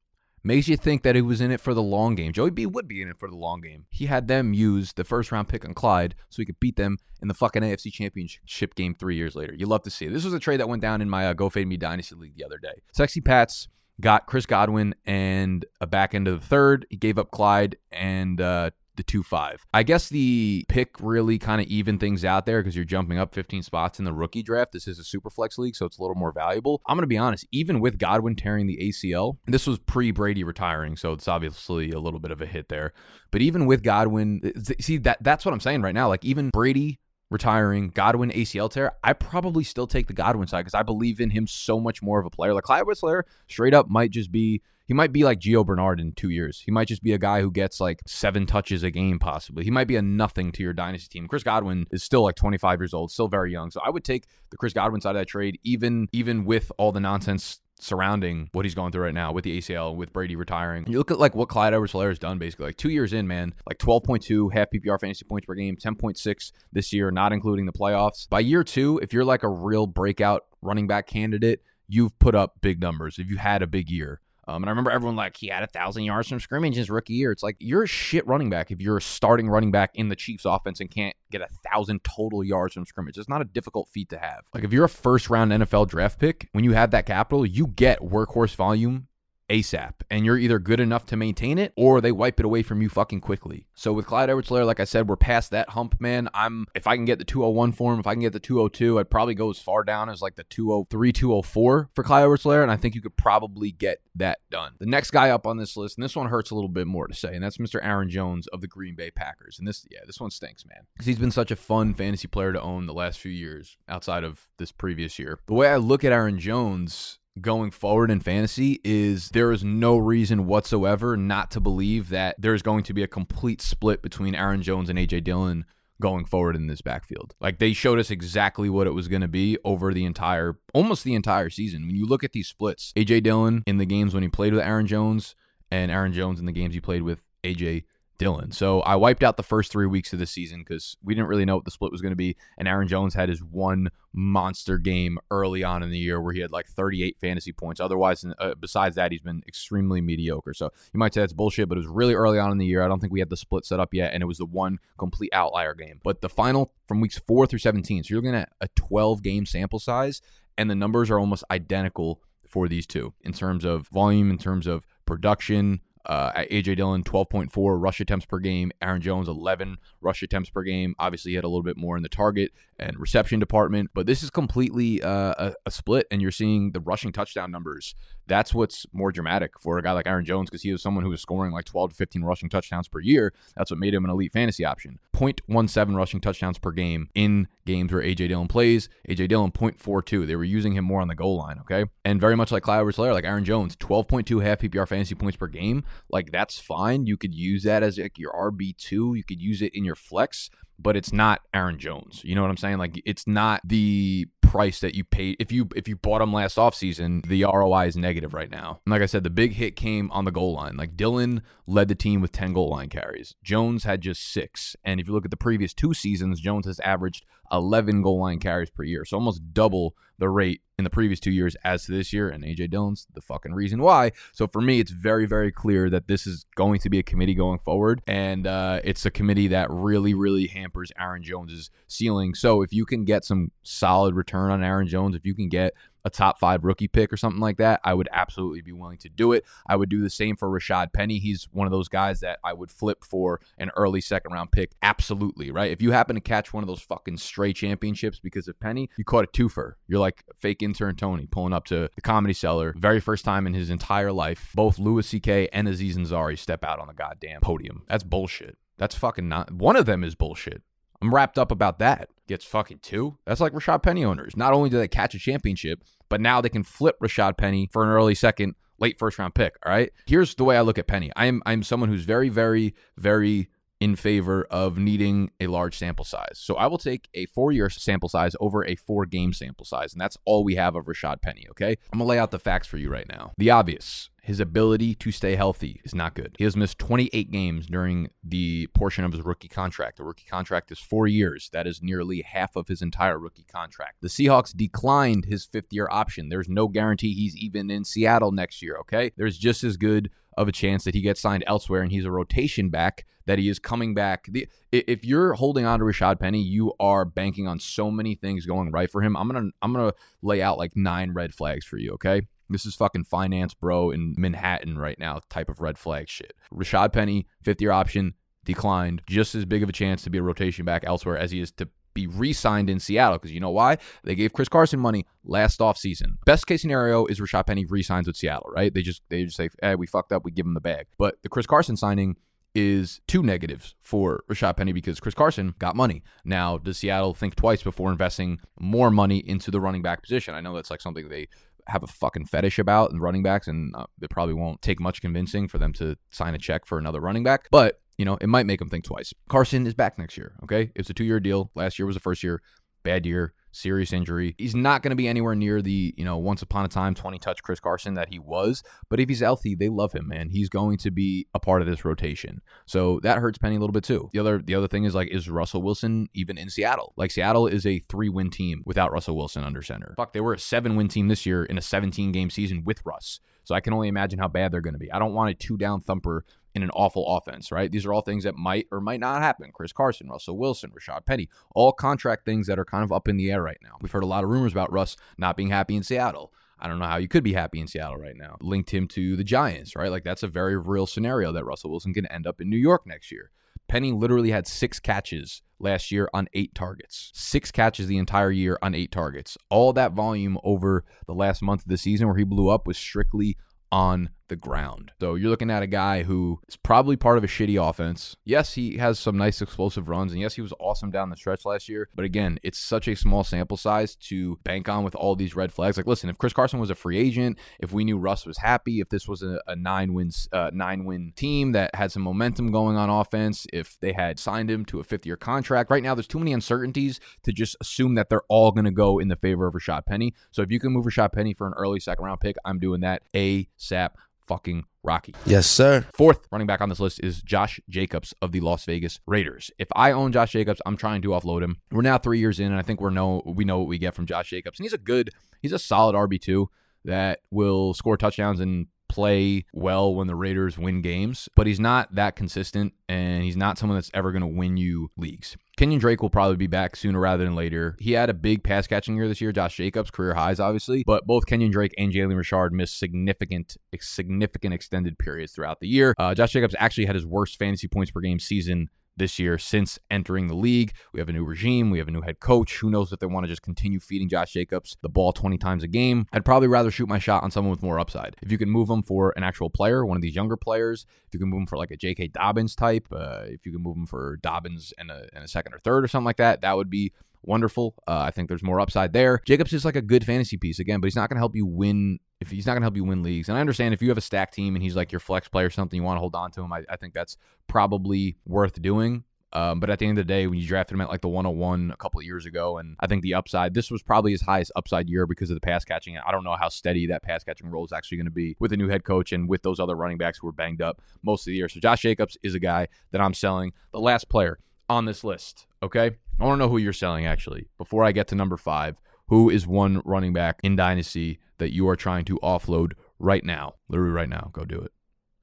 makes 0.42 0.68
you 0.68 0.76
think 0.76 1.02
that 1.02 1.14
he 1.14 1.22
was 1.22 1.40
in 1.40 1.50
it 1.50 1.60
for 1.60 1.74
the 1.74 1.82
long 1.82 2.14
game. 2.14 2.32
Joey 2.32 2.50
B 2.50 2.66
would 2.66 2.88
be 2.88 3.02
in 3.02 3.08
it 3.08 3.18
for 3.18 3.28
the 3.28 3.36
long 3.36 3.60
game. 3.60 3.86
He 3.90 4.06
had 4.06 4.28
them 4.28 4.54
use 4.54 4.92
the 4.92 5.04
first 5.04 5.32
round 5.32 5.48
pick 5.48 5.64
on 5.64 5.74
Clyde 5.74 6.14
so 6.28 6.42
he 6.42 6.46
could 6.46 6.60
beat 6.60 6.76
them 6.76 6.98
in 7.20 7.28
the 7.28 7.34
fucking 7.34 7.62
AFC 7.62 7.92
Championship 7.92 8.74
game 8.74 8.94
three 8.94 9.16
years 9.16 9.34
later. 9.34 9.54
You 9.54 9.66
love 9.66 9.82
to 9.82 9.90
see 9.90 10.06
it. 10.06 10.12
This 10.12 10.24
was 10.24 10.34
a 10.34 10.40
trade 10.40 10.60
that 10.60 10.68
went 10.68 10.82
down 10.82 11.02
in 11.02 11.10
my 11.10 11.26
uh, 11.26 11.32
Go 11.32 11.50
Fade 11.50 11.68
Me 11.68 11.76
Dynasty 11.76 12.14
League 12.14 12.36
the 12.36 12.44
other 12.44 12.58
day. 12.58 12.82
Sexy 12.92 13.20
Pats 13.20 13.68
got 14.00 14.26
Chris 14.26 14.46
Godwin 14.46 14.94
and 15.04 15.64
a 15.80 15.86
back 15.86 16.14
end 16.14 16.26
of 16.26 16.40
the 16.40 16.46
third. 16.46 16.86
He 16.88 16.96
gave 16.96 17.18
up 17.18 17.30
Clyde 17.30 17.76
and 17.92 18.40
uh, 18.40 18.70
the 19.00 19.04
2 19.04 19.22
5. 19.22 19.66
I 19.72 19.82
guess 19.82 20.10
the 20.10 20.66
pick 20.68 20.90
really 21.00 21.38
kind 21.38 21.60
of 21.60 21.66
even 21.68 21.98
things 21.98 22.22
out 22.22 22.44
there 22.44 22.60
because 22.60 22.76
you're 22.76 22.84
jumping 22.84 23.18
up 23.18 23.34
15 23.34 23.62
spots 23.62 23.98
in 23.98 24.04
the 24.04 24.12
rookie 24.12 24.42
draft. 24.42 24.72
This 24.72 24.86
is 24.86 24.98
a 24.98 25.04
super 25.04 25.30
flex 25.30 25.56
league, 25.56 25.74
so 25.74 25.86
it's 25.86 25.98
a 25.98 26.02
little 26.02 26.16
more 26.16 26.32
valuable. 26.32 26.82
I'm 26.86 26.96
going 26.96 27.04
to 27.04 27.08
be 27.08 27.16
honest, 27.16 27.46
even 27.50 27.80
with 27.80 27.98
Godwin 27.98 28.36
tearing 28.36 28.66
the 28.66 28.76
ACL, 28.76 29.38
this 29.46 29.66
was 29.66 29.78
pre 29.78 30.10
Brady 30.10 30.44
retiring, 30.44 30.96
so 30.96 31.12
it's 31.12 31.28
obviously 31.28 31.90
a 31.92 31.98
little 31.98 32.20
bit 32.20 32.30
of 32.30 32.42
a 32.42 32.46
hit 32.46 32.68
there. 32.68 32.92
But 33.30 33.40
even 33.40 33.64
with 33.64 33.82
Godwin, 33.82 34.52
see 34.80 34.98
that 34.98 35.18
that's 35.22 35.46
what 35.46 35.54
I'm 35.54 35.60
saying 35.60 35.80
right 35.80 35.94
now. 35.94 36.08
Like 36.08 36.24
even 36.24 36.50
Brady 36.50 37.00
retiring, 37.30 37.90
Godwin 37.90 38.30
ACL 38.30 38.70
tear, 38.70 38.92
I 39.02 39.12
probably 39.12 39.64
still 39.64 39.86
take 39.86 40.08
the 40.08 40.12
Godwin 40.12 40.48
side 40.48 40.60
because 40.60 40.74
I 40.74 40.82
believe 40.82 41.20
in 41.20 41.30
him 41.30 41.46
so 41.46 41.80
much 41.80 42.02
more 42.02 42.18
of 42.18 42.26
a 42.26 42.30
player. 42.30 42.52
Like 42.52 42.64
Clyde 42.64 42.86
Whistler, 42.86 43.24
straight 43.48 43.74
up 43.74 43.88
might 43.88 44.10
just 44.10 44.30
be 44.30 44.62
he 44.90 44.94
might 44.94 45.12
be 45.12 45.22
like 45.22 45.38
Gio 45.38 45.64
Bernard 45.64 46.00
in 46.00 46.10
two 46.10 46.30
years. 46.30 46.62
He 46.66 46.72
might 46.72 46.88
just 46.88 47.04
be 47.04 47.12
a 47.12 47.18
guy 47.18 47.42
who 47.42 47.52
gets 47.52 47.78
like 47.78 48.00
seven 48.08 48.44
touches 48.44 48.82
a 48.82 48.90
game, 48.90 49.20
possibly. 49.20 49.62
He 49.62 49.70
might 49.70 49.86
be 49.86 49.94
a 49.94 50.02
nothing 50.02 50.50
to 50.50 50.64
your 50.64 50.72
dynasty 50.72 51.06
team. 51.08 51.28
Chris 51.28 51.44
Godwin 51.44 51.86
is 51.92 52.02
still 52.02 52.24
like 52.24 52.34
25 52.34 52.80
years 52.80 52.92
old, 52.92 53.12
still 53.12 53.28
very 53.28 53.52
young. 53.52 53.70
So 53.70 53.80
I 53.86 53.90
would 53.90 54.02
take 54.02 54.26
the 54.50 54.56
Chris 54.56 54.72
Godwin 54.72 55.00
side 55.00 55.10
of 55.10 55.20
that 55.20 55.28
trade, 55.28 55.60
even 55.62 56.08
even 56.12 56.44
with 56.44 56.72
all 56.76 56.90
the 56.90 56.98
nonsense 56.98 57.60
surrounding 57.82 58.48
what 58.52 58.64
he's 58.64 58.74
going 58.74 58.92
through 58.92 59.04
right 59.04 59.14
now 59.14 59.32
with 59.32 59.44
the 59.44 59.58
ACL, 59.58 59.94
with 59.94 60.12
Brady 60.12 60.36
retiring. 60.36 60.84
You 60.86 60.98
look 60.98 61.10
at 61.10 61.18
like 61.18 61.34
what 61.34 61.48
Clyde 61.48 61.74
Edwards 61.74 61.92
Helaire 61.92 62.08
has 62.08 62.18
done 62.18 62.38
basically, 62.38 62.66
like 62.66 62.76
two 62.76 62.90
years 62.90 63.12
in, 63.12 63.26
man, 63.26 63.54
like 63.66 63.78
12.2 63.78 64.52
half 64.52 64.68
PPR 64.70 65.00
fantasy 65.00 65.24
points 65.24 65.46
per 65.46 65.54
game, 65.54 65.76
10.6 65.76 66.52
this 66.72 66.92
year, 66.92 67.10
not 67.10 67.32
including 67.32 67.66
the 67.66 67.72
playoffs. 67.72 68.28
By 68.28 68.40
year 68.40 68.64
two, 68.64 68.98
if 69.02 69.12
you're 69.12 69.24
like 69.24 69.42
a 69.42 69.48
real 69.48 69.86
breakout 69.86 70.44
running 70.62 70.86
back 70.86 71.06
candidate, 71.06 71.62
you've 71.88 72.18
put 72.18 72.34
up 72.34 72.60
big 72.60 72.80
numbers 72.80 73.18
if 73.18 73.28
you 73.28 73.38
had 73.38 73.62
a 73.62 73.66
big 73.66 73.90
year. 73.90 74.20
Um, 74.50 74.64
and 74.64 74.68
I 74.68 74.72
remember 74.72 74.90
everyone 74.90 75.14
like 75.14 75.36
he 75.36 75.46
had 75.46 75.62
a 75.62 75.68
thousand 75.68 76.04
yards 76.04 76.28
from 76.28 76.40
scrimmage 76.40 76.72
in 76.72 76.78
his 76.78 76.90
rookie 76.90 77.14
year. 77.14 77.30
It's 77.30 77.42
like 77.42 77.56
you're 77.60 77.84
a 77.84 77.86
shit 77.88 78.26
running 78.26 78.50
back 78.50 78.72
if 78.72 78.80
you're 78.80 78.96
a 78.96 79.02
starting 79.02 79.48
running 79.48 79.70
back 79.70 79.92
in 79.94 80.08
the 80.08 80.16
Chiefs 80.16 80.44
offense 80.44 80.80
and 80.80 80.90
can't 80.90 81.14
get 81.30 81.40
a 81.40 81.48
thousand 81.70 82.02
total 82.02 82.42
yards 82.42 82.74
from 82.74 82.84
scrimmage. 82.84 83.16
It's 83.16 83.28
not 83.28 83.40
a 83.40 83.44
difficult 83.44 83.88
feat 83.88 84.08
to 84.08 84.18
have. 84.18 84.40
Like 84.52 84.64
if 84.64 84.72
you're 84.72 84.84
a 84.84 84.88
first 84.88 85.30
round 85.30 85.52
NFL 85.52 85.88
draft 85.88 86.18
pick, 86.18 86.48
when 86.50 86.64
you 86.64 86.72
have 86.72 86.90
that 86.90 87.06
capital, 87.06 87.46
you 87.46 87.68
get 87.68 88.00
workhorse 88.00 88.56
volume 88.56 89.06
ASAP, 89.50 89.94
and 90.10 90.24
you're 90.24 90.38
either 90.38 90.58
good 90.58 90.80
enough 90.80 91.04
to 91.06 91.16
maintain 91.16 91.58
it 91.58 91.72
or 91.76 92.00
they 92.00 92.12
wipe 92.12 92.38
it 92.38 92.46
away 92.46 92.62
from 92.62 92.80
you 92.80 92.88
fucking 92.88 93.20
quickly. 93.20 93.66
So 93.74 93.92
with 93.92 94.06
Clyde 94.06 94.30
Edwards 94.30 94.48
Helaire, 94.48 94.64
like 94.64 94.80
I 94.80 94.84
said, 94.84 95.08
we're 95.08 95.16
past 95.16 95.50
that 95.50 95.70
hump, 95.70 96.00
man. 96.00 96.28
I'm 96.32 96.66
if 96.74 96.86
I 96.86 96.96
can 96.96 97.04
get 97.04 97.18
the 97.18 97.24
201 97.24 97.72
form, 97.72 97.98
if 97.98 98.06
I 98.06 98.14
can 98.14 98.22
get 98.22 98.32
the 98.32 98.40
202, 98.40 98.98
I'd 98.98 99.10
probably 99.10 99.34
go 99.34 99.50
as 99.50 99.58
far 99.58 99.82
down 99.82 100.08
as 100.08 100.22
like 100.22 100.36
the 100.36 100.44
203, 100.44 101.12
204 101.12 101.90
for 101.94 102.04
Clyde 102.04 102.22
Edwards 102.22 102.44
Helaire, 102.44 102.62
and 102.62 102.70
I 102.70 102.76
think 102.76 102.94
you 102.94 103.02
could 103.02 103.16
probably 103.16 103.72
get 103.72 104.00
that 104.14 104.38
done. 104.50 104.72
The 104.78 104.86
next 104.86 105.10
guy 105.10 105.30
up 105.30 105.46
on 105.46 105.56
this 105.56 105.76
list, 105.76 105.96
and 105.98 106.04
this 106.04 106.16
one 106.16 106.28
hurts 106.28 106.50
a 106.50 106.54
little 106.54 106.68
bit 106.68 106.86
more 106.86 107.06
to 107.06 107.14
say, 107.14 107.34
and 107.34 107.42
that's 107.42 107.58
Mr. 107.58 107.80
Aaron 107.82 108.10
Jones 108.10 108.46
of 108.48 108.60
the 108.60 108.68
Green 108.68 108.94
Bay 108.94 109.10
Packers. 109.10 109.58
And 109.58 109.66
this, 109.66 109.86
yeah, 109.90 110.00
this 110.06 110.20
one 110.20 110.30
stinks, 110.30 110.64
man, 110.64 110.86
because 110.94 111.06
he's 111.06 111.18
been 111.18 111.30
such 111.30 111.50
a 111.50 111.56
fun 111.56 111.94
fantasy 111.94 112.28
player 112.28 112.52
to 112.52 112.60
own 112.60 112.86
the 112.86 112.94
last 112.94 113.18
few 113.18 113.32
years 113.32 113.76
outside 113.88 114.24
of 114.24 114.48
this 114.58 114.72
previous 114.72 115.18
year. 115.18 115.38
The 115.46 115.54
way 115.54 115.68
I 115.68 115.76
look 115.76 116.04
at 116.04 116.12
Aaron 116.12 116.38
Jones 116.38 117.19
going 117.40 117.70
forward 117.70 118.10
in 118.10 118.20
fantasy 118.20 118.80
is 118.84 119.30
there 119.30 119.52
is 119.52 119.62
no 119.62 119.96
reason 119.96 120.46
whatsoever 120.46 121.16
not 121.16 121.50
to 121.52 121.60
believe 121.60 122.08
that 122.08 122.36
there's 122.38 122.62
going 122.62 122.82
to 122.84 122.92
be 122.92 123.02
a 123.02 123.08
complete 123.08 123.62
split 123.62 124.02
between 124.02 124.34
Aaron 124.34 124.62
Jones 124.62 124.88
and 124.88 124.98
AJ 124.98 125.24
Dillon 125.24 125.64
going 126.00 126.24
forward 126.24 126.56
in 126.56 126.66
this 126.66 126.80
backfield. 126.80 127.34
Like 127.40 127.58
they 127.58 127.72
showed 127.72 127.98
us 127.98 128.10
exactly 128.10 128.68
what 128.68 128.86
it 128.86 128.94
was 128.94 129.06
going 129.06 129.22
to 129.22 129.28
be 129.28 129.58
over 129.64 129.92
the 129.92 130.04
entire 130.04 130.58
almost 130.74 131.04
the 131.04 131.14
entire 131.14 131.50
season. 131.50 131.86
When 131.86 131.96
you 131.96 132.06
look 132.06 132.24
at 132.24 132.32
these 132.32 132.48
splits, 132.48 132.92
AJ 132.96 133.22
Dillon 133.22 133.62
in 133.66 133.78
the 133.78 133.86
games 133.86 134.14
when 134.14 134.22
he 134.22 134.28
played 134.28 134.54
with 134.54 134.62
Aaron 134.62 134.86
Jones 134.86 135.36
and 135.70 135.90
Aaron 135.90 136.12
Jones 136.12 136.40
in 136.40 136.46
the 136.46 136.52
games 136.52 136.74
he 136.74 136.80
played 136.80 137.02
with 137.02 137.22
AJ 137.44 137.84
Dillon. 138.20 138.52
So 138.52 138.80
I 138.82 138.96
wiped 138.96 139.22
out 139.22 139.38
the 139.38 139.42
first 139.42 139.72
three 139.72 139.86
weeks 139.86 140.12
of 140.12 140.18
the 140.18 140.26
season 140.26 140.60
because 140.60 140.94
we 141.02 141.14
didn't 141.14 141.28
really 141.28 141.46
know 141.46 141.56
what 141.56 141.64
the 141.64 141.70
split 141.70 141.90
was 141.90 142.02
going 142.02 142.12
to 142.12 142.16
be. 142.16 142.36
And 142.58 142.68
Aaron 142.68 142.86
Jones 142.86 143.14
had 143.14 143.30
his 143.30 143.42
one 143.42 143.88
monster 144.12 144.76
game 144.76 145.18
early 145.30 145.64
on 145.64 145.82
in 145.82 145.88
the 145.88 145.96
year 145.96 146.20
where 146.20 146.34
he 146.34 146.40
had 146.40 146.52
like 146.52 146.68
38 146.68 147.16
fantasy 147.18 147.50
points. 147.50 147.80
Otherwise, 147.80 148.26
uh, 148.38 148.54
besides 148.60 148.96
that, 148.96 149.10
he's 149.10 149.22
been 149.22 149.42
extremely 149.48 150.02
mediocre. 150.02 150.52
So 150.52 150.70
you 150.92 150.98
might 150.98 151.14
say 151.14 151.22
that's 151.22 151.32
bullshit, 151.32 151.70
but 151.70 151.78
it 151.78 151.80
was 151.80 151.86
really 151.86 152.14
early 152.14 152.38
on 152.38 152.52
in 152.52 152.58
the 152.58 152.66
year. 152.66 152.82
I 152.82 152.88
don't 152.88 153.00
think 153.00 153.10
we 153.10 153.20
had 153.20 153.30
the 153.30 153.38
split 153.38 153.64
set 153.64 153.80
up 153.80 153.94
yet, 153.94 154.12
and 154.12 154.22
it 154.22 154.26
was 154.26 154.36
the 154.36 154.44
one 154.44 154.80
complete 154.98 155.30
outlier 155.32 155.72
game. 155.72 155.98
But 156.04 156.20
the 156.20 156.28
final 156.28 156.74
from 156.86 157.00
weeks 157.00 157.18
four 157.18 157.46
through 157.46 157.60
17, 157.60 158.04
so 158.04 158.08
you're 158.12 158.20
looking 158.20 158.36
at 158.36 158.52
a 158.60 158.68
12 158.74 159.22
game 159.22 159.46
sample 159.46 159.78
size, 159.78 160.20
and 160.58 160.70
the 160.70 160.74
numbers 160.74 161.10
are 161.10 161.18
almost 161.18 161.44
identical 161.50 162.20
for 162.46 162.68
these 162.68 162.86
two 162.86 163.14
in 163.22 163.32
terms 163.32 163.64
of 163.64 163.88
volume, 163.88 164.28
in 164.30 164.36
terms 164.36 164.66
of 164.66 164.84
production, 165.06 165.80
uh, 166.06 166.32
AJ 166.32 166.76
Dillon, 166.76 167.04
12.4 167.04 167.80
rush 167.80 168.00
attempts 168.00 168.26
per 168.26 168.38
game. 168.38 168.72
Aaron 168.80 169.00
Jones, 169.00 169.28
11 169.28 169.78
rush 170.00 170.22
attempts 170.22 170.50
per 170.50 170.62
game. 170.62 170.94
Obviously, 170.98 171.32
he 171.32 171.36
had 171.36 171.44
a 171.44 171.48
little 171.48 171.62
bit 171.62 171.76
more 171.76 171.96
in 171.96 172.02
the 172.02 172.08
target 172.08 172.52
and 172.78 172.98
reception 172.98 173.38
department, 173.38 173.90
but 173.94 174.06
this 174.06 174.22
is 174.22 174.30
completely 174.30 175.02
uh, 175.02 175.34
a, 175.38 175.54
a, 175.66 175.70
split, 175.70 176.06
and 176.10 176.22
you're 176.22 176.30
seeing 176.30 176.72
the 176.72 176.80
rushing 176.80 177.12
touchdown 177.12 177.50
numbers. 177.50 177.94
That's 178.30 178.54
what's 178.54 178.86
more 178.92 179.10
dramatic 179.10 179.58
for 179.58 179.76
a 179.76 179.82
guy 179.82 179.90
like 179.90 180.06
Aaron 180.06 180.24
Jones 180.24 180.48
because 180.48 180.62
he 180.62 180.70
was 180.70 180.80
someone 180.80 181.02
who 181.02 181.10
was 181.10 181.20
scoring 181.20 181.50
like 181.50 181.64
12 181.64 181.90
to 181.90 181.96
15 181.96 182.22
rushing 182.22 182.48
touchdowns 182.48 182.86
per 182.86 183.00
year. 183.00 183.34
That's 183.56 183.72
what 183.72 183.80
made 183.80 183.92
him 183.92 184.04
an 184.04 184.10
elite 184.10 184.32
fantasy 184.32 184.64
option. 184.64 185.00
0.17 185.14 185.96
rushing 185.96 186.20
touchdowns 186.20 186.56
per 186.56 186.70
game 186.70 187.08
in 187.16 187.48
games 187.66 187.92
where 187.92 188.02
AJ 188.02 188.28
Dillon 188.28 188.46
plays. 188.46 188.88
AJ 189.08 189.30
Dillon 189.30 189.50
0.42. 189.50 190.28
They 190.28 190.36
were 190.36 190.44
using 190.44 190.74
him 190.74 190.84
more 190.84 191.00
on 191.00 191.08
the 191.08 191.16
goal 191.16 191.38
line, 191.38 191.58
okay? 191.58 191.86
And 192.04 192.20
very 192.20 192.36
much 192.36 192.52
like 192.52 192.62
Clyde 192.62 192.94
Slayer, 192.94 193.12
like 193.12 193.24
Aaron 193.24 193.44
Jones, 193.44 193.74
12.2 193.74 194.44
half 194.44 194.60
PPR 194.60 194.86
fantasy 194.86 195.16
points 195.16 195.36
per 195.36 195.48
game. 195.48 195.82
Like 196.08 196.30
that's 196.30 196.60
fine. 196.60 197.06
You 197.06 197.16
could 197.16 197.34
use 197.34 197.64
that 197.64 197.82
as 197.82 197.98
like 197.98 198.16
your 198.16 198.32
RB2. 198.32 199.16
You 199.16 199.24
could 199.24 199.40
use 199.42 199.60
it 199.60 199.74
in 199.74 199.84
your 199.84 199.96
flex 199.96 200.50
but 200.82 200.96
it's 200.96 201.12
not 201.12 201.42
Aaron 201.52 201.78
Jones. 201.78 202.22
You 202.24 202.34
know 202.34 202.42
what 202.42 202.50
I'm 202.50 202.56
saying? 202.56 202.78
Like 202.78 203.02
it's 203.04 203.26
not 203.26 203.60
the 203.64 204.26
price 204.50 204.80
that 204.80 204.96
you 204.96 205.04
paid 205.04 205.36
if 205.38 205.52
you 205.52 205.68
if 205.76 205.86
you 205.86 205.94
bought 205.94 206.18
them 206.18 206.32
last 206.32 206.56
offseason, 206.56 207.24
the 207.24 207.44
ROI 207.44 207.86
is 207.86 207.96
negative 207.96 208.34
right 208.34 208.50
now. 208.50 208.80
And 208.84 208.90
like 208.90 209.00
I 209.00 209.06
said, 209.06 209.22
the 209.22 209.30
big 209.30 209.52
hit 209.52 209.76
came 209.76 210.10
on 210.10 210.24
the 210.24 210.32
goal 210.32 210.54
line. 210.54 210.76
Like 210.76 210.96
Dillon 210.96 211.42
led 211.68 211.86
the 211.86 211.94
team 211.94 212.20
with 212.20 212.32
10 212.32 212.52
goal 212.52 212.68
line 212.68 212.88
carries. 212.88 213.36
Jones 213.44 213.84
had 213.84 214.00
just 214.00 214.32
6. 214.32 214.74
And 214.82 214.98
if 214.98 215.06
you 215.06 215.12
look 215.12 215.24
at 215.24 215.30
the 215.30 215.36
previous 215.36 215.72
two 215.72 215.94
seasons, 215.94 216.40
Jones 216.40 216.66
has 216.66 216.80
averaged 216.80 217.24
11 217.52 218.02
goal 218.02 218.18
line 218.18 218.40
carries 218.40 218.70
per 218.70 218.82
year. 218.82 219.04
So 219.04 219.18
almost 219.18 219.54
double 219.54 219.94
the 220.20 220.28
rate 220.28 220.62
in 220.78 220.84
the 220.84 220.90
previous 220.90 221.18
two 221.18 221.32
years 221.32 221.56
as 221.64 221.84
to 221.84 221.92
this 221.92 222.12
year. 222.12 222.28
And 222.28 222.44
AJ 222.44 222.70
Dillon's 222.70 223.06
the 223.12 223.20
fucking 223.20 223.52
reason 223.52 223.82
why. 223.82 224.12
So 224.32 224.46
for 224.46 224.62
me, 224.62 224.78
it's 224.78 224.92
very, 224.92 225.26
very 225.26 225.50
clear 225.50 225.90
that 225.90 226.06
this 226.06 226.26
is 226.26 226.46
going 226.54 226.80
to 226.80 226.90
be 226.90 226.98
a 226.98 227.02
committee 227.02 227.34
going 227.34 227.58
forward. 227.58 228.00
And 228.06 228.46
uh, 228.46 228.80
it's 228.84 229.04
a 229.04 229.10
committee 229.10 229.48
that 229.48 229.68
really, 229.70 230.14
really 230.14 230.46
hampers 230.46 230.92
Aaron 230.98 231.22
Jones's 231.22 231.70
ceiling. 231.88 232.34
So 232.34 232.62
if 232.62 232.72
you 232.72 232.86
can 232.86 233.04
get 233.04 233.24
some 233.24 233.50
solid 233.62 234.14
return 234.14 234.50
on 234.50 234.62
Aaron 234.62 234.86
Jones, 234.86 235.16
if 235.16 235.26
you 235.26 235.34
can 235.34 235.48
get 235.48 235.74
a 236.04 236.10
top 236.10 236.38
five 236.38 236.64
rookie 236.64 236.88
pick 236.88 237.12
or 237.12 237.16
something 237.16 237.40
like 237.40 237.58
that, 237.58 237.80
I 237.84 237.94
would 237.94 238.08
absolutely 238.12 238.62
be 238.62 238.72
willing 238.72 238.98
to 238.98 239.08
do 239.08 239.32
it. 239.32 239.44
I 239.66 239.76
would 239.76 239.88
do 239.88 240.02
the 240.02 240.10
same 240.10 240.36
for 240.36 240.48
Rashad 240.48 240.92
Penny. 240.92 241.18
He's 241.18 241.48
one 241.52 241.66
of 241.66 241.70
those 241.70 241.88
guys 241.88 242.20
that 242.20 242.38
I 242.44 242.52
would 242.52 242.70
flip 242.70 243.04
for 243.04 243.40
an 243.58 243.70
early 243.76 244.00
second 244.00 244.32
round 244.32 244.52
pick. 244.52 244.72
Absolutely, 244.82 245.50
right? 245.50 245.70
If 245.70 245.82
you 245.82 245.92
happen 245.92 246.16
to 246.16 246.20
catch 246.20 246.52
one 246.52 246.62
of 246.62 246.68
those 246.68 246.82
fucking 246.82 247.18
stray 247.18 247.52
championships 247.52 248.20
because 248.20 248.48
of 248.48 248.58
Penny, 248.60 248.90
you 248.96 249.04
caught 249.04 249.24
a 249.24 249.28
twofer. 249.28 249.74
You're 249.86 250.00
like 250.00 250.24
fake 250.38 250.62
intern 250.62 250.96
Tony 250.96 251.26
pulling 251.26 251.52
up 251.52 251.64
to 251.66 251.90
the 251.94 252.00
comedy 252.00 252.34
cellar, 252.34 252.74
very 252.76 253.00
first 253.00 253.24
time 253.24 253.46
in 253.46 253.54
his 253.54 253.70
entire 253.70 254.12
life. 254.12 254.52
Both 254.54 254.78
Louis 254.78 255.06
C.K. 255.06 255.48
and 255.52 255.68
Aziz 255.68 255.96
Ansari 255.96 256.38
step 256.38 256.64
out 256.64 256.78
on 256.78 256.86
the 256.88 256.94
goddamn 256.94 257.40
podium. 257.40 257.82
That's 257.88 258.04
bullshit. 258.04 258.56
That's 258.78 258.94
fucking 258.94 259.28
not. 259.28 259.52
One 259.52 259.76
of 259.76 259.86
them 259.86 260.02
is 260.02 260.14
bullshit. 260.14 260.62
I'm 261.02 261.14
wrapped 261.14 261.38
up 261.38 261.50
about 261.50 261.78
that. 261.78 262.10
Gets 262.30 262.44
fucking 262.44 262.78
two. 262.80 263.18
That's 263.26 263.40
like 263.40 263.52
Rashad 263.52 263.82
Penny 263.82 264.04
owners. 264.04 264.36
Not 264.36 264.52
only 264.52 264.70
do 264.70 264.78
they 264.78 264.86
catch 264.86 265.16
a 265.16 265.18
championship, 265.18 265.82
but 266.08 266.20
now 266.20 266.40
they 266.40 266.48
can 266.48 266.62
flip 266.62 266.96
Rashad 267.02 267.36
Penny 267.36 267.68
for 267.72 267.82
an 267.82 267.88
early 267.88 268.14
second, 268.14 268.54
late 268.78 269.00
first 269.00 269.18
round 269.18 269.34
pick. 269.34 269.56
All 269.66 269.72
right. 269.72 269.90
Here's 270.06 270.36
the 270.36 270.44
way 270.44 270.56
I 270.56 270.60
look 270.60 270.78
at 270.78 270.86
Penny. 270.86 271.10
I'm 271.16 271.42
I'm 271.44 271.64
someone 271.64 271.88
who's 271.88 272.04
very, 272.04 272.28
very, 272.28 272.76
very 272.96 273.48
in 273.80 273.96
favor 273.96 274.44
of 274.50 274.78
needing 274.78 275.30
a 275.40 275.46
large 275.46 275.76
sample 275.76 276.04
size. 276.04 276.34
So 276.34 276.54
I 276.54 276.66
will 276.66 276.78
take 276.78 277.08
a 277.14 277.26
four 277.26 277.50
year 277.50 277.70
sample 277.70 278.08
size 278.08 278.36
over 278.38 278.64
a 278.64 278.76
four 278.76 279.06
game 279.06 279.32
sample 279.32 279.64
size. 279.64 279.92
And 279.92 280.00
that's 280.00 280.18
all 280.24 280.44
we 280.44 280.54
have 280.54 280.76
of 280.76 280.84
Rashad 280.84 281.22
Penny. 281.22 281.46
Okay. 281.50 281.78
I'm 281.92 281.98
to 281.98 282.04
lay 282.04 282.18
out 282.18 282.30
the 282.30 282.38
facts 282.38 282.68
for 282.68 282.76
you 282.76 282.90
right 282.90 283.08
now. 283.08 283.32
The 283.38 283.50
obvious 283.50 284.09
his 284.22 284.40
ability 284.40 284.94
to 284.96 285.10
stay 285.10 285.36
healthy 285.36 285.80
is 285.84 285.94
not 285.94 286.14
good. 286.14 286.36
He 286.38 286.44
has 286.44 286.56
missed 286.56 286.78
28 286.78 287.30
games 287.30 287.66
during 287.66 288.10
the 288.22 288.68
portion 288.68 289.04
of 289.04 289.12
his 289.12 289.22
rookie 289.22 289.48
contract. 289.48 289.96
The 289.96 290.04
rookie 290.04 290.26
contract 290.28 290.70
is 290.70 290.78
four 290.78 291.06
years. 291.06 291.48
That 291.52 291.66
is 291.66 291.82
nearly 291.82 292.22
half 292.22 292.56
of 292.56 292.68
his 292.68 292.82
entire 292.82 293.18
rookie 293.18 293.46
contract. 293.50 294.00
The 294.00 294.08
Seahawks 294.08 294.56
declined 294.56 295.24
his 295.24 295.44
fifth 295.44 295.72
year 295.72 295.88
option. 295.90 296.28
There's 296.28 296.48
no 296.48 296.68
guarantee 296.68 297.14
he's 297.14 297.36
even 297.36 297.70
in 297.70 297.84
Seattle 297.84 298.32
next 298.32 298.62
year, 298.62 298.76
okay? 298.80 299.12
There's 299.16 299.38
just 299.38 299.64
as 299.64 299.76
good 299.76 300.10
of 300.36 300.48
a 300.48 300.52
chance 300.52 300.84
that 300.84 300.94
he 300.94 301.00
gets 301.00 301.20
signed 301.20 301.44
elsewhere 301.46 301.82
and 301.82 301.90
he's 301.90 302.04
a 302.04 302.10
rotation 302.10 302.70
back 302.70 303.04
that 303.26 303.38
he 303.38 303.48
is 303.48 303.58
coming 303.58 303.94
back. 303.94 304.26
The, 304.30 304.48
if 304.72 305.04
you're 305.04 305.34
holding 305.34 305.64
on 305.64 305.78
to 305.80 305.84
Rashad 305.84 306.18
Penny, 306.18 306.42
you 306.42 306.72
are 306.80 307.04
banking 307.04 307.46
on 307.46 307.58
so 307.58 307.90
many 307.90 308.14
things 308.14 308.46
going 308.46 308.70
right 308.70 308.90
for 308.90 309.02
him. 309.02 309.16
I'm 309.16 309.28
gonna 309.28 309.50
I'm 309.62 309.72
gonna 309.72 309.92
lay 310.22 310.42
out 310.42 310.58
like 310.58 310.76
nine 310.76 311.12
red 311.12 311.34
flags 311.34 311.64
for 311.64 311.76
you. 311.76 311.92
Okay. 311.92 312.22
This 312.50 312.66
is 312.66 312.74
fucking 312.74 313.04
finance, 313.04 313.54
bro, 313.54 313.90
in 313.90 314.14
Manhattan 314.18 314.78
right 314.78 314.98
now 314.98 315.20
type 315.30 315.48
of 315.48 315.60
red 315.60 315.78
flag 315.78 316.08
shit. 316.08 316.34
Rashad 316.52 316.92
Penny, 316.92 317.26
fifth 317.42 317.60
year 317.60 317.70
option, 317.72 318.14
declined 318.44 319.02
just 319.06 319.34
as 319.34 319.44
big 319.44 319.62
of 319.62 319.68
a 319.68 319.72
chance 319.72 320.02
to 320.02 320.10
be 320.10 320.18
a 320.18 320.22
rotation 320.22 320.64
back 320.64 320.82
elsewhere 320.86 321.16
as 321.16 321.30
he 321.30 321.40
is 321.40 321.52
to 321.52 321.68
be 321.92 322.06
re-signed 322.06 322.70
in 322.70 322.78
Seattle 322.78 323.18
because 323.18 323.32
you 323.32 323.40
know 323.40 323.50
why? 323.50 323.78
They 324.04 324.14
gave 324.14 324.32
Chris 324.32 324.48
Carson 324.48 324.78
money 324.80 325.06
last 325.24 325.60
offseason. 325.60 326.18
Best 326.24 326.46
case 326.46 326.62
scenario 326.62 327.06
is 327.06 327.20
Rashad 327.20 327.46
Penny 327.46 327.64
re-signs 327.64 328.06
with 328.06 328.16
Seattle, 328.16 328.50
right? 328.54 328.72
They 328.72 328.82
just 328.82 329.02
they 329.08 329.24
just 329.24 329.36
say, 329.36 329.50
hey, 329.62 329.74
we 329.74 329.86
fucked 329.86 330.12
up, 330.12 330.24
we 330.24 330.30
give 330.30 330.46
him 330.46 330.54
the 330.54 330.60
bag. 330.60 330.86
But 330.98 331.16
the 331.22 331.28
Chris 331.28 331.46
Carson 331.46 331.76
signing 331.76 332.16
is 332.54 333.00
two 333.06 333.22
negatives 333.22 333.76
for 333.80 334.24
Rashad 334.28 334.56
Penny 334.56 334.72
because 334.72 334.98
Chris 334.98 335.14
Carson 335.14 335.54
got 335.58 335.76
money. 335.76 336.02
Now, 336.24 336.58
does 336.58 336.78
Seattle 336.78 337.14
think 337.14 337.36
twice 337.36 337.62
before 337.62 337.92
investing 337.92 338.40
more 338.58 338.90
money 338.90 339.18
into 339.18 339.50
the 339.50 339.60
running 339.60 339.82
back 339.82 340.02
position? 340.02 340.34
I 340.34 340.40
know 340.40 340.54
that's 340.54 340.70
like 340.70 340.80
something 340.80 341.08
they 341.08 341.28
have 341.70 341.82
a 341.82 341.86
fucking 341.86 342.26
fetish 342.26 342.58
about 342.58 342.90
and 342.90 343.00
running 343.00 343.22
backs, 343.22 343.48
and 343.48 343.74
uh, 343.74 343.86
it 344.02 344.10
probably 344.10 344.34
won't 344.34 344.60
take 344.62 344.80
much 344.80 345.00
convincing 345.00 345.48
for 345.48 345.58
them 345.58 345.72
to 345.74 345.96
sign 346.10 346.34
a 346.34 346.38
check 346.38 346.66
for 346.66 346.78
another 346.78 347.00
running 347.00 347.24
back. 347.24 347.48
But 347.50 347.80
you 347.98 348.04
know, 348.04 348.16
it 348.20 348.28
might 348.28 348.46
make 348.46 348.58
them 348.58 348.70
think 348.70 348.84
twice. 348.84 349.12
Carson 349.28 349.66
is 349.66 349.74
back 349.74 349.98
next 349.98 350.16
year. 350.16 350.34
Okay, 350.42 350.70
it's 350.74 350.90
a 350.90 350.94
two-year 350.94 351.20
deal. 351.20 351.50
Last 351.54 351.78
year 351.78 351.86
was 351.86 351.96
the 351.96 352.00
first 352.00 352.22
year. 352.22 352.40
Bad 352.82 353.04
year 353.04 353.34
serious 353.52 353.92
injury. 353.92 354.34
He's 354.38 354.54
not 354.54 354.82
going 354.82 354.90
to 354.90 354.96
be 354.96 355.08
anywhere 355.08 355.34
near 355.34 355.62
the, 355.62 355.94
you 355.96 356.04
know, 356.04 356.18
once 356.18 356.42
upon 356.42 356.64
a 356.64 356.68
time 356.68 356.94
20 356.94 357.18
touch 357.18 357.42
Chris 357.42 357.60
Carson 357.60 357.94
that 357.94 358.08
he 358.10 358.18
was. 358.18 358.62
But 358.88 359.00
if 359.00 359.08
he's 359.08 359.20
healthy, 359.20 359.54
they 359.54 359.68
love 359.68 359.92
him, 359.92 360.08
man. 360.08 360.30
He's 360.30 360.48
going 360.48 360.78
to 360.78 360.90
be 360.90 361.26
a 361.34 361.40
part 361.40 361.62
of 361.62 361.68
this 361.68 361.84
rotation. 361.84 362.40
So 362.66 363.00
that 363.02 363.18
hurts 363.18 363.38
Penny 363.38 363.56
a 363.56 363.60
little 363.60 363.72
bit 363.72 363.84
too. 363.84 364.08
The 364.12 364.18
other 364.18 364.40
the 364.40 364.54
other 364.54 364.68
thing 364.68 364.84
is 364.84 364.94
like, 364.94 365.08
is 365.08 365.28
Russell 365.28 365.62
Wilson 365.62 366.08
even 366.14 366.38
in 366.38 366.50
Seattle? 366.50 366.92
Like 366.96 367.10
Seattle 367.10 367.46
is 367.46 367.66
a 367.66 367.80
three 367.80 368.08
win 368.08 368.30
team 368.30 368.62
without 368.64 368.92
Russell 368.92 369.16
Wilson 369.16 369.44
under 369.44 369.62
center. 369.62 369.94
Fuck, 369.96 370.12
they 370.12 370.20
were 370.20 370.34
a 370.34 370.38
seven 370.38 370.76
win 370.76 370.88
team 370.88 371.08
this 371.08 371.26
year 371.26 371.44
in 371.44 371.58
a 371.58 371.62
17 371.62 372.12
game 372.12 372.30
season 372.30 372.64
with 372.64 372.84
Russ. 372.84 373.20
So 373.42 373.54
I 373.54 373.60
can 373.60 373.72
only 373.72 373.88
imagine 373.88 374.18
how 374.18 374.28
bad 374.28 374.52
they're 374.52 374.60
going 374.60 374.74
to 374.74 374.78
be. 374.78 374.92
I 374.92 374.98
don't 374.98 375.14
want 375.14 375.30
a 375.30 375.34
two 375.34 375.56
down 375.56 375.80
thumper 375.80 376.24
in 376.54 376.62
an 376.62 376.70
awful 376.70 377.06
offense, 377.06 377.52
right? 377.52 377.70
These 377.70 377.86
are 377.86 377.92
all 377.92 378.00
things 378.00 378.24
that 378.24 378.36
might 378.36 378.66
or 378.72 378.80
might 378.80 379.00
not 379.00 379.22
happen. 379.22 379.50
Chris 379.52 379.72
Carson, 379.72 380.08
Russell 380.08 380.38
Wilson, 380.38 380.70
Rashad 380.70 381.06
Penny, 381.06 381.28
all 381.54 381.72
contract 381.72 382.24
things 382.24 382.46
that 382.46 382.58
are 382.58 382.64
kind 382.64 382.84
of 382.84 382.92
up 382.92 383.08
in 383.08 383.16
the 383.16 383.30
air 383.30 383.42
right 383.42 383.58
now. 383.62 383.76
We've 383.80 383.92
heard 383.92 384.02
a 384.02 384.06
lot 384.06 384.24
of 384.24 384.30
rumors 384.30 384.52
about 384.52 384.72
Russ 384.72 384.96
not 385.16 385.36
being 385.36 385.50
happy 385.50 385.76
in 385.76 385.82
Seattle. 385.82 386.32
I 386.58 386.68
don't 386.68 386.78
know 386.78 386.86
how 386.86 386.98
you 386.98 387.08
could 387.08 387.24
be 387.24 387.32
happy 387.32 387.60
in 387.60 387.66
Seattle 387.66 387.96
right 387.96 388.16
now. 388.16 388.36
Linked 388.40 388.70
him 388.70 388.86
to 388.88 389.16
the 389.16 389.24
Giants, 389.24 389.74
right? 389.74 389.90
Like 389.90 390.04
that's 390.04 390.22
a 390.22 390.28
very 390.28 390.58
real 390.58 390.86
scenario 390.86 391.32
that 391.32 391.44
Russell 391.44 391.70
Wilson 391.70 391.94
can 391.94 392.06
end 392.06 392.26
up 392.26 392.40
in 392.40 392.50
New 392.50 392.58
York 392.58 392.86
next 392.86 393.10
year. 393.10 393.30
Penny 393.68 393.92
literally 393.92 394.32
had 394.32 394.46
six 394.46 394.80
catches 394.80 395.42
last 395.60 395.92
year 395.92 396.10
on 396.12 396.28
eight 396.34 396.54
targets. 396.54 397.12
Six 397.14 397.50
catches 397.50 397.86
the 397.86 397.98
entire 397.98 398.32
year 398.32 398.58
on 398.62 398.74
eight 398.74 398.90
targets. 398.90 399.38
All 399.48 399.72
that 399.72 399.92
volume 399.92 400.38
over 400.42 400.84
the 401.06 401.14
last 401.14 401.40
month 401.40 401.62
of 401.62 401.68
the 401.68 401.78
season 401.78 402.08
where 402.08 402.16
he 402.16 402.24
blew 402.24 402.48
up 402.48 402.66
was 402.66 402.76
strictly 402.76 403.36
on 403.70 404.10
the 404.30 404.36
ground. 404.36 404.92
So 405.00 405.16
you're 405.16 405.28
looking 405.28 405.50
at 405.50 405.62
a 405.62 405.66
guy 405.66 406.04
who 406.04 406.40
is 406.48 406.56
probably 406.56 406.96
part 406.96 407.18
of 407.18 407.24
a 407.24 407.26
shitty 407.26 407.62
offense. 407.62 408.16
Yes, 408.24 408.54
he 408.54 408.78
has 408.78 408.98
some 408.98 409.18
nice 409.18 409.42
explosive 409.42 409.88
runs, 409.88 410.12
and 410.12 410.20
yes, 410.20 410.34
he 410.34 410.40
was 410.40 410.54
awesome 410.58 410.90
down 410.90 411.10
the 411.10 411.16
stretch 411.16 411.44
last 411.44 411.68
year. 411.68 411.88
But 411.94 412.06
again, 412.06 412.38
it's 412.42 412.58
such 412.58 412.88
a 412.88 412.96
small 412.96 413.24
sample 413.24 413.58
size 413.58 413.94
to 413.96 414.38
bank 414.44 414.68
on 414.68 414.84
with 414.84 414.94
all 414.94 415.16
these 415.16 415.36
red 415.36 415.52
flags. 415.52 415.76
Like, 415.76 415.86
listen, 415.86 416.08
if 416.08 416.16
Chris 416.16 416.32
Carson 416.32 416.60
was 416.60 416.70
a 416.70 416.74
free 416.74 416.96
agent, 416.96 417.38
if 417.58 417.72
we 417.72 417.84
knew 417.84 417.98
Russ 417.98 418.24
was 418.24 418.38
happy, 418.38 418.80
if 418.80 418.88
this 418.88 419.06
was 419.06 419.22
a, 419.22 419.40
a 419.46 419.56
nine 419.56 419.92
wins 419.92 420.28
uh, 420.32 420.50
nine 420.54 420.84
win 420.84 421.12
team 421.14 421.52
that 421.52 421.74
had 421.74 421.92
some 421.92 422.02
momentum 422.02 422.52
going 422.52 422.76
on 422.76 422.88
offense, 422.88 423.46
if 423.52 423.78
they 423.80 423.92
had 423.92 424.18
signed 424.18 424.50
him 424.50 424.64
to 424.66 424.80
a 424.80 424.84
fifth 424.84 425.04
year 425.04 425.16
contract, 425.16 425.70
right 425.70 425.82
now 425.82 425.94
there's 425.94 426.06
too 426.06 426.20
many 426.20 426.32
uncertainties 426.32 427.00
to 427.24 427.32
just 427.32 427.56
assume 427.60 427.96
that 427.96 428.08
they're 428.08 428.22
all 428.28 428.52
going 428.52 428.64
to 428.64 428.70
go 428.70 428.98
in 428.98 429.08
the 429.08 429.16
favor 429.16 429.46
of 429.46 429.54
Rashad 429.54 429.86
Penny. 429.86 430.14
So 430.30 430.42
if 430.42 430.50
you 430.50 430.60
can 430.60 430.72
move 430.72 430.84
Rashad 430.84 431.12
Penny 431.12 431.34
for 431.34 431.48
an 431.48 431.54
early 431.56 431.80
second 431.80 432.04
round 432.04 432.20
pick, 432.20 432.36
I'm 432.44 432.60
doing 432.60 432.80
that 432.82 433.02
ASAP 433.12 433.90
fucking 434.30 434.64
Rocky. 434.84 435.12
Yes, 435.26 435.48
sir. 435.48 435.84
Fourth 435.92 436.28
running 436.30 436.46
back 436.46 436.60
on 436.60 436.68
this 436.68 436.78
list 436.78 437.00
is 437.02 437.20
Josh 437.20 437.58
Jacobs 437.68 438.14
of 438.22 438.30
the 438.30 438.38
Las 438.38 438.64
Vegas 438.64 439.00
Raiders. 439.04 439.50
If 439.58 439.66
I 439.74 439.90
own 439.90 440.12
Josh 440.12 440.30
Jacobs, 440.30 440.62
I'm 440.64 440.76
trying 440.76 441.02
to 441.02 441.08
offload 441.08 441.42
him. 441.42 441.56
We're 441.72 441.82
now 441.82 441.98
three 441.98 442.20
years 442.20 442.38
in, 442.38 442.46
and 442.46 442.56
I 442.56 442.62
think 442.62 442.80
we're 442.80 442.90
know 442.90 443.22
we 443.26 443.44
know 443.44 443.58
what 443.58 443.66
we 443.66 443.76
get 443.76 443.92
from 443.92 444.06
Josh 444.06 444.30
Jacobs, 444.30 444.60
and 444.60 444.64
he's 444.64 444.72
a 444.72 444.78
good, 444.78 445.10
he's 445.42 445.52
a 445.52 445.58
solid 445.58 445.96
RB 445.96 446.20
two 446.20 446.48
that 446.84 447.22
will 447.32 447.74
score 447.74 447.96
touchdowns 447.96 448.38
and 448.38 448.68
play 448.88 449.46
well 449.52 449.94
when 449.94 450.06
the 450.06 450.14
Raiders 450.14 450.56
win 450.56 450.80
games, 450.80 451.28
but 451.34 451.48
he's 451.48 451.60
not 451.60 451.92
that 451.94 452.14
consistent 452.14 452.72
and 452.88 453.24
he's 453.24 453.36
not 453.36 453.58
someone 453.58 453.76
that's 453.76 453.90
ever 453.94 454.12
going 454.12 454.22
to 454.22 454.26
win 454.26 454.56
you 454.56 454.90
leagues. 454.96 455.36
Kenyan 455.60 455.78
Drake 455.78 456.00
will 456.00 456.08
probably 456.08 456.38
be 456.38 456.46
back 456.46 456.74
sooner 456.74 456.98
rather 456.98 457.22
than 457.22 457.34
later. 457.34 457.76
He 457.78 457.92
had 457.92 458.08
a 458.08 458.14
big 458.14 458.42
pass 458.42 458.66
catching 458.66 458.96
year 458.96 459.08
this 459.08 459.20
year. 459.20 459.30
Josh 459.30 459.58
Jacobs 459.58 459.90
career 459.90 460.14
highs, 460.14 460.40
obviously, 460.40 460.84
but 460.86 461.06
both 461.06 461.26
Kenyan 461.26 461.52
Drake 461.52 461.74
and 461.76 461.92
Jalen 461.92 462.16
Richard 462.16 462.54
missed 462.54 462.78
significant, 462.78 463.58
significant 463.78 464.54
extended 464.54 464.98
periods 464.98 465.34
throughout 465.34 465.60
the 465.60 465.68
year. 465.68 465.94
Uh, 465.98 466.14
Josh 466.14 466.32
Jacobs 466.32 466.56
actually 466.58 466.86
had 466.86 466.94
his 466.94 467.04
worst 467.04 467.38
fantasy 467.38 467.68
points 467.68 467.90
per 467.90 468.00
game 468.00 468.18
season 468.18 468.70
this 469.00 469.18
year 469.18 469.38
since 469.38 469.78
entering 469.90 470.28
the 470.28 470.34
league. 470.34 470.72
We 470.92 471.00
have 471.00 471.08
a 471.08 471.12
new 471.12 471.24
regime. 471.24 471.70
We 471.70 471.78
have 471.78 471.88
a 471.88 471.90
new 471.90 472.02
head 472.02 472.20
coach. 472.20 472.58
Who 472.58 472.70
knows 472.70 472.92
if 472.92 473.00
they 473.00 473.06
want 473.06 473.24
to 473.24 473.28
just 473.28 473.42
continue 473.42 473.80
feeding 473.80 474.08
Josh 474.08 474.32
Jacobs 474.32 474.76
the 474.82 474.88
ball 474.88 475.12
20 475.12 475.38
times 475.38 475.64
a 475.64 475.68
game? 475.68 476.06
I'd 476.12 476.24
probably 476.24 476.46
rather 476.46 476.70
shoot 476.70 476.88
my 476.88 477.00
shot 477.00 477.24
on 477.24 477.30
someone 477.32 477.50
with 477.50 477.62
more 477.62 477.80
upside. 477.80 478.16
If 478.22 478.30
you 478.30 478.38
can 478.38 478.50
move 478.50 478.68
them 478.68 478.82
for 478.82 479.12
an 479.16 479.24
actual 479.24 479.50
player, 479.50 479.84
one 479.84 479.96
of 479.96 480.02
these 480.02 480.14
younger 480.14 480.36
players, 480.36 480.86
if 481.08 481.14
you 481.14 481.18
can 481.18 481.28
move 481.28 481.40
them 481.40 481.46
for 481.46 481.56
like 481.56 481.70
a 481.70 481.76
J.K. 481.76 482.08
Dobbins 482.08 482.54
type, 482.54 482.86
uh, 482.92 483.22
if 483.24 483.44
you 483.44 483.52
can 483.52 483.62
move 483.62 483.74
them 483.74 483.86
for 483.86 484.18
Dobbins 484.22 484.72
and 484.78 484.90
a, 484.90 485.08
and 485.12 485.24
a 485.24 485.28
second 485.28 485.54
or 485.54 485.58
third 485.58 485.82
or 485.82 485.88
something 485.88 486.04
like 486.04 486.18
that, 486.18 486.42
that 486.42 486.56
would 486.56 486.70
be 486.70 486.92
wonderful. 487.22 487.74
Uh, 487.86 487.98
I 487.98 488.10
think 488.10 488.28
there's 488.28 488.42
more 488.42 488.60
upside 488.60 488.92
there. 488.92 489.20
Jacobs 489.26 489.52
is 489.52 489.64
like 489.64 489.76
a 489.76 489.82
good 489.82 490.04
fantasy 490.04 490.36
piece 490.36 490.58
again, 490.58 490.80
but 490.80 490.86
he's 490.86 490.96
not 490.96 491.08
going 491.08 491.16
to 491.16 491.20
help 491.20 491.36
you 491.36 491.46
win. 491.46 491.98
If 492.20 492.30
he's 492.30 492.46
not 492.46 492.52
going 492.52 492.62
to 492.62 492.66
help 492.66 492.76
you 492.76 492.84
win 492.84 493.02
leagues, 493.02 493.28
and 493.28 493.38
I 493.38 493.40
understand 493.40 493.72
if 493.72 493.80
you 493.80 493.88
have 493.88 493.98
a 493.98 494.02
stack 494.02 494.32
team 494.32 494.54
and 494.54 494.62
he's 494.62 494.76
like 494.76 494.92
your 494.92 495.00
flex 495.00 495.28
player 495.28 495.46
or 495.46 495.50
something, 495.50 495.76
you 495.76 495.82
want 495.82 495.96
to 495.96 496.00
hold 496.00 496.14
on 496.14 496.30
to 496.32 496.42
him. 496.42 496.52
I, 496.52 496.64
I 496.68 496.76
think 496.76 496.92
that's 496.92 497.16
probably 497.46 498.16
worth 498.26 498.60
doing. 498.60 499.04
Um, 499.32 499.60
but 499.60 499.70
at 499.70 499.78
the 499.78 499.86
end 499.86 499.96
of 499.98 500.06
the 500.06 500.12
day, 500.12 500.26
when 500.26 500.38
you 500.38 500.46
drafted 500.46 500.74
him 500.74 500.80
at 500.80 500.88
like 500.88 501.02
the 501.02 501.08
101 501.08 501.70
a 501.70 501.76
couple 501.76 502.00
of 502.00 502.04
years 502.04 502.26
ago, 502.26 502.58
and 502.58 502.76
I 502.80 502.88
think 502.88 503.02
the 503.02 503.14
upside, 503.14 503.54
this 503.54 503.70
was 503.70 503.82
probably 503.82 504.10
his 504.10 504.22
highest 504.22 504.50
upside 504.56 504.88
year 504.88 505.06
because 505.06 505.30
of 505.30 505.36
the 505.36 505.40
pass 505.40 505.64
catching. 505.64 505.96
I 505.98 506.10
don't 506.10 506.24
know 506.24 506.36
how 506.38 506.48
steady 506.48 506.86
that 506.88 507.02
pass 507.02 507.22
catching 507.22 507.48
role 507.48 507.64
is 507.64 507.72
actually 507.72 507.98
going 507.98 508.06
to 508.06 508.10
be 508.10 508.36
with 508.40 508.50
the 508.50 508.56
new 508.56 508.68
head 508.68 508.84
coach 508.84 509.12
and 509.12 509.28
with 509.28 509.42
those 509.42 509.60
other 509.60 509.76
running 509.76 509.98
backs 509.98 510.18
who 510.18 510.26
were 510.26 510.32
banged 510.32 510.60
up 510.60 510.82
most 511.04 511.22
of 511.22 511.26
the 511.26 511.36
year. 511.36 511.48
So 511.48 511.60
Josh 511.60 511.82
Jacobs 511.82 512.18
is 512.22 512.34
a 512.34 512.40
guy 512.40 512.68
that 512.90 513.00
I'm 513.00 513.14
selling. 513.14 513.52
The 513.72 513.80
last 513.80 514.08
player 514.08 514.40
on 514.70 514.84
this 514.84 515.02
list, 515.02 515.46
okay? 515.62 515.90
I 516.18 516.24
want 516.24 516.38
to 516.38 516.44
know 516.44 516.48
who 516.48 516.58
you're 516.58 516.72
selling 516.72 517.04
actually 517.04 517.48
before 517.58 517.84
I 517.84 517.92
get 517.92 518.08
to 518.08 518.14
number 518.14 518.36
five. 518.36 518.76
Who 519.08 519.28
is 519.28 519.46
one 519.46 519.82
running 519.84 520.12
back 520.12 520.38
in 520.44 520.54
Dynasty 520.54 521.18
that 521.38 521.52
you 521.52 521.68
are 521.68 521.76
trying 521.76 522.04
to 522.04 522.18
offload 522.22 522.74
right 523.00 523.24
now? 523.24 523.54
Literally 523.68 523.92
right 523.92 524.08
now. 524.08 524.30
Go 524.32 524.44
do 524.44 524.60
it. 524.60 524.72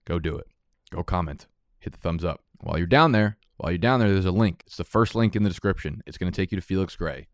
Go 0.06 0.20
do 0.20 0.36
it. 0.36 0.48
Go 0.92 1.04
comment. 1.04 1.48
Hit 1.80 1.94
the 1.94 2.00
thumbs 2.00 2.25
up. 2.25 2.44
While 2.60 2.77
you're 2.77 2.88
down 2.88 3.13
there, 3.13 3.38
while 3.56 3.72
you're 3.72 3.77
down 3.77 4.01
there, 4.01 4.12
there's 4.12 4.25
a 4.25 4.32
link. 4.32 4.63
It's 4.68 4.77
the 4.77 4.84
first 4.84 5.16
link 5.16 5.36
in 5.36 5.44
the 5.44 5.50
description. 5.50 6.04
It's 6.06 6.18
going 6.18 6.32
to 6.32 6.36
take 6.36 6.51
you 6.51 6.58
to 6.58 6.62
Felix 6.66 6.96
Gray. 6.98 7.27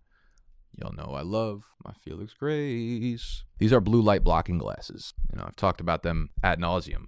Y'all 0.76 0.94
know 0.94 1.14
I 1.16 1.22
love 1.22 1.64
my 1.84 1.94
Felix 1.94 2.34
Grays. 2.34 3.44
These 3.58 3.74
are 3.74 3.80
blue 3.80 4.02
light 4.02 4.24
blocking 4.24 4.58
glasses. 4.60 5.14
You 5.32 5.40
know, 5.40 5.46
I've 5.48 5.56
talked 5.56 5.82
about 5.82 6.04
them 6.04 6.30
ad 6.44 6.60
nauseum. 6.60 7.08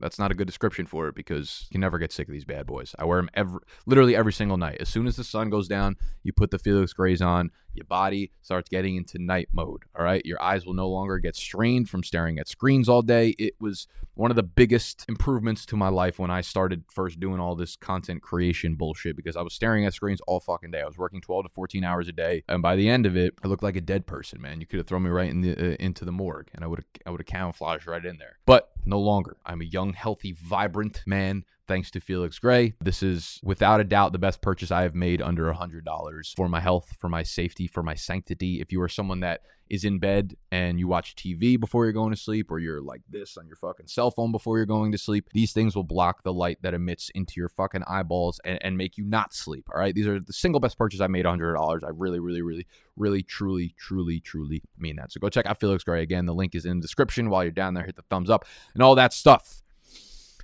That's 0.00 0.18
not 0.18 0.30
a 0.30 0.34
good 0.34 0.46
description 0.46 0.86
for 0.86 1.08
it 1.08 1.14
because 1.14 1.66
you 1.70 1.80
never 1.80 1.98
get 1.98 2.12
sick 2.12 2.28
of 2.28 2.32
these 2.32 2.44
bad 2.44 2.66
boys. 2.66 2.94
I 2.98 3.04
wear 3.04 3.18
them 3.18 3.30
every, 3.34 3.60
literally 3.86 4.16
every 4.16 4.32
single 4.32 4.56
night. 4.56 4.78
As 4.80 4.88
soon 4.88 5.06
as 5.06 5.16
the 5.16 5.24
sun 5.24 5.50
goes 5.50 5.68
down, 5.68 5.96
you 6.22 6.32
put 6.32 6.50
the 6.50 6.58
Felix 6.58 6.92
Grays 6.92 7.22
on. 7.22 7.50
Your 7.74 7.84
body 7.84 8.30
starts 8.40 8.68
getting 8.68 8.96
into 8.96 9.18
night 9.18 9.48
mode. 9.52 9.82
All 9.98 10.04
right, 10.04 10.24
your 10.24 10.40
eyes 10.40 10.64
will 10.64 10.74
no 10.74 10.88
longer 10.88 11.18
get 11.18 11.34
strained 11.34 11.88
from 11.88 12.04
staring 12.04 12.38
at 12.38 12.48
screens 12.48 12.88
all 12.88 13.02
day. 13.02 13.34
It 13.38 13.54
was 13.58 13.88
one 14.14 14.30
of 14.30 14.36
the 14.36 14.44
biggest 14.44 15.04
improvements 15.08 15.66
to 15.66 15.76
my 15.76 15.88
life 15.88 16.18
when 16.18 16.30
I 16.30 16.40
started 16.40 16.84
first 16.88 17.18
doing 17.18 17.40
all 17.40 17.56
this 17.56 17.74
content 17.74 18.22
creation 18.22 18.76
bullshit 18.76 19.16
because 19.16 19.36
I 19.36 19.42
was 19.42 19.54
staring 19.54 19.84
at 19.84 19.94
screens 19.94 20.20
all 20.26 20.38
fucking 20.38 20.70
day. 20.70 20.82
I 20.82 20.86
was 20.86 20.98
working 20.98 21.20
12 21.20 21.46
to 21.46 21.48
14 21.48 21.82
hours 21.82 22.08
a 22.08 22.12
day, 22.12 22.44
and 22.48 22.62
by 22.62 22.76
the 22.76 22.88
end 22.88 23.06
of 23.06 23.16
it, 23.16 23.34
I 23.42 23.48
looked 23.48 23.64
like 23.64 23.76
a 23.76 23.80
dead 23.80 24.06
person. 24.06 24.40
Man, 24.40 24.60
you 24.60 24.66
could 24.66 24.78
have 24.78 24.86
thrown 24.86 25.02
me 25.02 25.10
right 25.10 25.30
in 25.30 25.40
the, 25.40 25.52
uh, 25.52 25.76
into 25.80 26.04
the 26.04 26.12
morgue, 26.12 26.48
and 26.54 26.64
I 26.64 26.68
would 26.68 26.78
have 26.78 26.86
I 27.06 27.10
would 27.10 27.20
have 27.20 27.26
camouflaged 27.26 27.86
right 27.86 28.04
in 28.04 28.18
there. 28.18 28.38
But 28.46 28.70
no 28.84 28.98
longer. 28.98 29.36
I'm 29.44 29.60
a 29.60 29.64
young, 29.64 29.92
healthy, 29.92 30.32
vibrant 30.32 31.02
man 31.06 31.44
thanks 31.66 31.90
to 31.92 32.00
Felix 32.00 32.38
Gray. 32.38 32.74
This 32.80 33.02
is 33.02 33.40
without 33.42 33.80
a 33.80 33.84
doubt 33.84 34.12
the 34.12 34.18
best 34.18 34.40
purchase 34.40 34.70
I 34.70 34.82
have 34.82 34.94
made 34.94 35.22
under 35.22 35.52
$100 35.52 36.36
for 36.36 36.48
my 36.48 36.60
health, 36.60 36.96
for 36.98 37.08
my 37.08 37.22
safety, 37.22 37.66
for 37.66 37.82
my 37.82 37.94
sanctity. 37.94 38.60
If 38.60 38.72
you 38.72 38.80
are 38.82 38.88
someone 38.88 39.20
that 39.20 39.40
is 39.70 39.84
in 39.84 39.98
bed 39.98 40.36
and 40.52 40.78
you 40.78 40.86
watch 40.86 41.16
TV 41.16 41.58
before 41.58 41.84
you're 41.84 41.92
going 41.92 42.12
to 42.12 42.20
sleep, 42.20 42.50
or 42.50 42.58
you're 42.58 42.82
like 42.82 43.00
this 43.08 43.36
on 43.36 43.46
your 43.46 43.56
fucking 43.56 43.86
cell 43.86 44.10
phone 44.10 44.30
before 44.30 44.58
you're 44.58 44.66
going 44.66 44.92
to 44.92 44.98
sleep, 44.98 45.28
these 45.32 45.52
things 45.52 45.74
will 45.74 45.84
block 45.84 46.22
the 46.22 46.32
light 46.32 46.58
that 46.62 46.74
emits 46.74 47.10
into 47.14 47.34
your 47.36 47.48
fucking 47.48 47.82
eyeballs 47.86 48.40
and, 48.44 48.58
and 48.62 48.76
make 48.76 48.98
you 48.98 49.04
not 49.04 49.32
sleep. 49.32 49.68
All 49.72 49.80
right. 49.80 49.94
These 49.94 50.06
are 50.06 50.20
the 50.20 50.32
single 50.32 50.60
best 50.60 50.78
purchase 50.78 51.00
I 51.00 51.06
made 51.06 51.24
$100. 51.24 51.84
I 51.84 51.88
really, 51.94 52.20
really, 52.20 52.42
really, 52.42 52.66
really, 52.96 53.22
truly, 53.22 53.74
truly, 53.78 54.20
truly 54.20 54.62
mean 54.78 54.96
that. 54.96 55.12
So 55.12 55.20
go 55.20 55.28
check 55.28 55.46
out 55.46 55.60
Felix 55.60 55.82
Gray. 55.82 56.02
Again, 56.02 56.26
the 56.26 56.34
link 56.34 56.54
is 56.54 56.66
in 56.66 56.78
the 56.78 56.82
description. 56.82 57.30
While 57.30 57.44
you're 57.44 57.52
down 57.52 57.74
there, 57.74 57.84
hit 57.84 57.96
the 57.96 58.02
thumbs 58.02 58.30
up 58.30 58.44
and 58.74 58.82
all 58.82 58.94
that 58.96 59.12
stuff. 59.12 59.62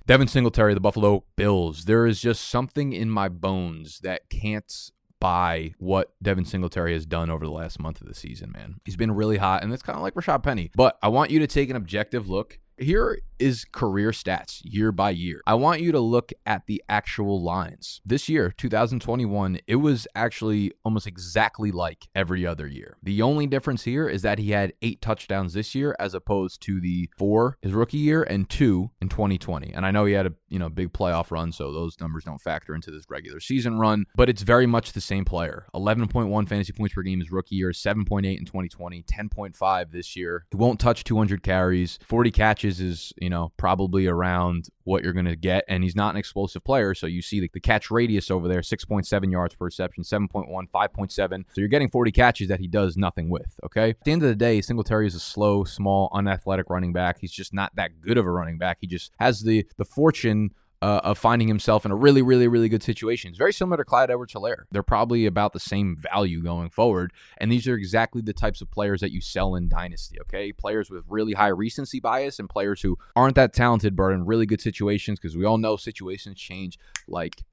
Devin 0.05 0.27
Singletary, 0.27 0.73
the 0.73 0.79
Buffalo 0.79 1.23
Bills. 1.35 1.85
There 1.85 2.07
is 2.07 2.19
just 2.19 2.49
something 2.49 2.91
in 2.93 3.09
my 3.09 3.29
bones 3.29 3.99
that 3.99 4.29
can't 4.29 4.91
buy 5.19 5.73
what 5.77 6.13
Devin 6.21 6.45
Singletary 6.45 6.93
has 6.93 7.05
done 7.05 7.29
over 7.29 7.45
the 7.45 7.51
last 7.51 7.79
month 7.79 8.01
of 8.01 8.07
the 8.07 8.15
season, 8.15 8.51
man. 8.51 8.81
He's 8.83 8.95
been 8.95 9.11
really 9.11 9.37
hot, 9.37 9.63
and 9.63 9.71
it's 9.71 9.83
kind 9.83 9.95
of 9.95 10.01
like 10.01 10.15
Rashad 10.15 10.43
Penny. 10.43 10.71
But 10.75 10.97
I 11.03 11.09
want 11.09 11.29
you 11.29 11.39
to 11.39 11.47
take 11.47 11.69
an 11.69 11.75
objective 11.75 12.27
look 12.27 12.59
here 12.81 13.19
is 13.41 13.65
career 13.71 14.11
stats 14.11 14.61
year 14.63 14.91
by 14.91 15.09
year. 15.09 15.41
I 15.47 15.55
want 15.55 15.81
you 15.81 15.91
to 15.91 15.99
look 15.99 16.31
at 16.45 16.67
the 16.67 16.81
actual 16.87 17.41
lines. 17.41 17.99
This 18.05 18.29
year, 18.29 18.53
2021, 18.55 19.59
it 19.67 19.77
was 19.77 20.07
actually 20.13 20.71
almost 20.85 21.07
exactly 21.07 21.71
like 21.71 22.07
every 22.13 22.45
other 22.45 22.67
year. 22.67 22.97
The 23.01 23.21
only 23.23 23.47
difference 23.47 23.83
here 23.83 24.07
is 24.07 24.21
that 24.21 24.37
he 24.37 24.51
had 24.51 24.73
eight 24.83 25.01
touchdowns 25.01 25.53
this 25.53 25.73
year 25.73 25.95
as 25.99 26.13
opposed 26.13 26.61
to 26.63 26.79
the 26.79 27.09
four 27.17 27.57
his 27.61 27.73
rookie 27.73 27.97
year 27.97 28.21
and 28.21 28.47
two 28.47 28.91
in 29.01 29.09
2020. 29.09 29.73
And 29.73 29.85
I 29.85 29.91
know 29.91 30.05
he 30.05 30.13
had 30.13 30.27
a 30.27 30.33
you 30.47 30.59
know 30.59 30.69
big 30.69 30.93
playoff 30.93 31.31
run, 31.31 31.51
so 31.51 31.71
those 31.71 31.99
numbers 31.99 32.23
don't 32.23 32.41
factor 32.41 32.75
into 32.75 32.91
this 32.91 33.05
regular 33.09 33.39
season 33.39 33.79
run, 33.79 34.05
but 34.15 34.29
it's 34.29 34.43
very 34.43 34.67
much 34.67 34.93
the 34.93 35.01
same 35.01 35.25
player. 35.25 35.65
11.1 35.73 36.47
fantasy 36.47 36.73
points 36.73 36.93
per 36.93 37.01
game 37.01 37.19
his 37.19 37.31
rookie 37.31 37.55
year, 37.55 37.71
7.8 37.71 38.37
in 38.37 38.45
2020, 38.45 39.03
10.5 39.03 39.91
this 39.91 40.15
year. 40.15 40.45
He 40.51 40.57
won't 40.57 40.79
touch 40.79 41.03
200 41.03 41.41
carries, 41.41 41.97
40 42.05 42.29
catches 42.31 42.70
is 42.79 43.13
you 43.17 43.29
know, 43.29 43.51
probably 43.57 44.07
around 44.07 44.69
what 44.83 45.03
you're 45.03 45.13
going 45.13 45.25
to 45.25 45.35
get. 45.35 45.63
And 45.67 45.83
he's 45.83 45.95
not 45.95 46.13
an 46.13 46.17
explosive 46.17 46.63
player. 46.63 46.93
So 46.93 47.07
you 47.07 47.21
see 47.21 47.39
the, 47.39 47.49
the 47.53 47.59
catch 47.59 47.91
radius 47.91 48.31
over 48.31 48.47
there 48.47 48.61
6.7 48.61 49.31
yards 49.31 49.55
per 49.55 49.65
reception, 49.65 50.03
7.1, 50.03 50.49
5.7. 50.49 51.11
So 51.11 51.61
you're 51.61 51.67
getting 51.67 51.89
40 51.89 52.11
catches 52.11 52.47
that 52.49 52.59
he 52.59 52.67
does 52.67 52.97
nothing 52.97 53.29
with. 53.29 53.59
Okay. 53.63 53.91
At 53.91 54.03
the 54.03 54.11
end 54.11 54.23
of 54.23 54.29
the 54.29 54.35
day, 54.35 54.61
Singletary 54.61 55.07
is 55.07 55.15
a 55.15 55.19
slow, 55.19 55.63
small, 55.63 56.09
unathletic 56.13 56.69
running 56.69 56.93
back. 56.93 57.19
He's 57.19 57.31
just 57.31 57.53
not 57.53 57.75
that 57.75 58.01
good 58.01 58.17
of 58.17 58.25
a 58.25 58.31
running 58.31 58.57
back. 58.57 58.77
He 58.81 58.87
just 58.87 59.11
has 59.19 59.41
the 59.41 59.65
the 59.77 59.85
fortune 59.85 60.51
uh, 60.81 61.01
of 61.03 61.17
finding 61.17 61.47
himself 61.47 61.85
in 61.85 61.91
a 61.91 61.95
really, 61.95 62.21
really, 62.21 62.47
really 62.47 62.69
good 62.69 62.81
situation. 62.81 63.29
It's 63.29 63.37
very 63.37 63.53
similar 63.53 63.77
to 63.77 63.85
Clyde 63.85 64.09
Edwards 64.09 64.33
Helaire. 64.33 64.63
They're 64.71 64.83
probably 64.83 65.25
about 65.25 65.53
the 65.53 65.59
same 65.59 65.95
value 65.95 66.41
going 66.41 66.69
forward. 66.69 67.13
And 67.37 67.51
these 67.51 67.67
are 67.67 67.75
exactly 67.75 68.21
the 68.21 68.33
types 68.33 68.61
of 68.61 68.71
players 68.71 69.01
that 69.01 69.11
you 69.11 69.21
sell 69.21 69.55
in 69.55 69.67
Dynasty, 69.67 70.19
okay? 70.21 70.51
Players 70.51 70.89
with 70.89 71.03
really 71.07 71.33
high 71.33 71.49
recency 71.49 71.99
bias 71.99 72.39
and 72.39 72.49
players 72.49 72.81
who 72.81 72.97
aren't 73.15 73.35
that 73.35 73.53
talented 73.53 73.95
but 73.95 74.03
are 74.03 74.11
in 74.11 74.25
really 74.25 74.45
good 74.45 74.61
situations 74.61 75.19
because 75.19 75.37
we 75.37 75.45
all 75.45 75.57
know 75.57 75.77
situations 75.77 76.39
change 76.39 76.79
like 77.07 77.43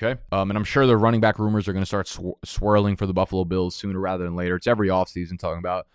Okay. 0.00 0.20
Um, 0.30 0.50
and 0.50 0.56
I'm 0.56 0.64
sure 0.64 0.86
the 0.86 0.96
running 0.96 1.20
back 1.20 1.40
rumors 1.40 1.66
are 1.66 1.72
going 1.72 1.82
to 1.82 1.86
start 1.86 2.06
sw- 2.06 2.38
swirling 2.44 2.94
for 2.94 3.06
the 3.06 3.12
Buffalo 3.12 3.44
Bills 3.44 3.74
sooner 3.74 3.98
rather 3.98 4.22
than 4.22 4.36
later. 4.36 4.54
It's 4.54 4.68
every 4.68 4.88
offseason 4.88 5.40
talking 5.40 5.58
about 5.58 5.88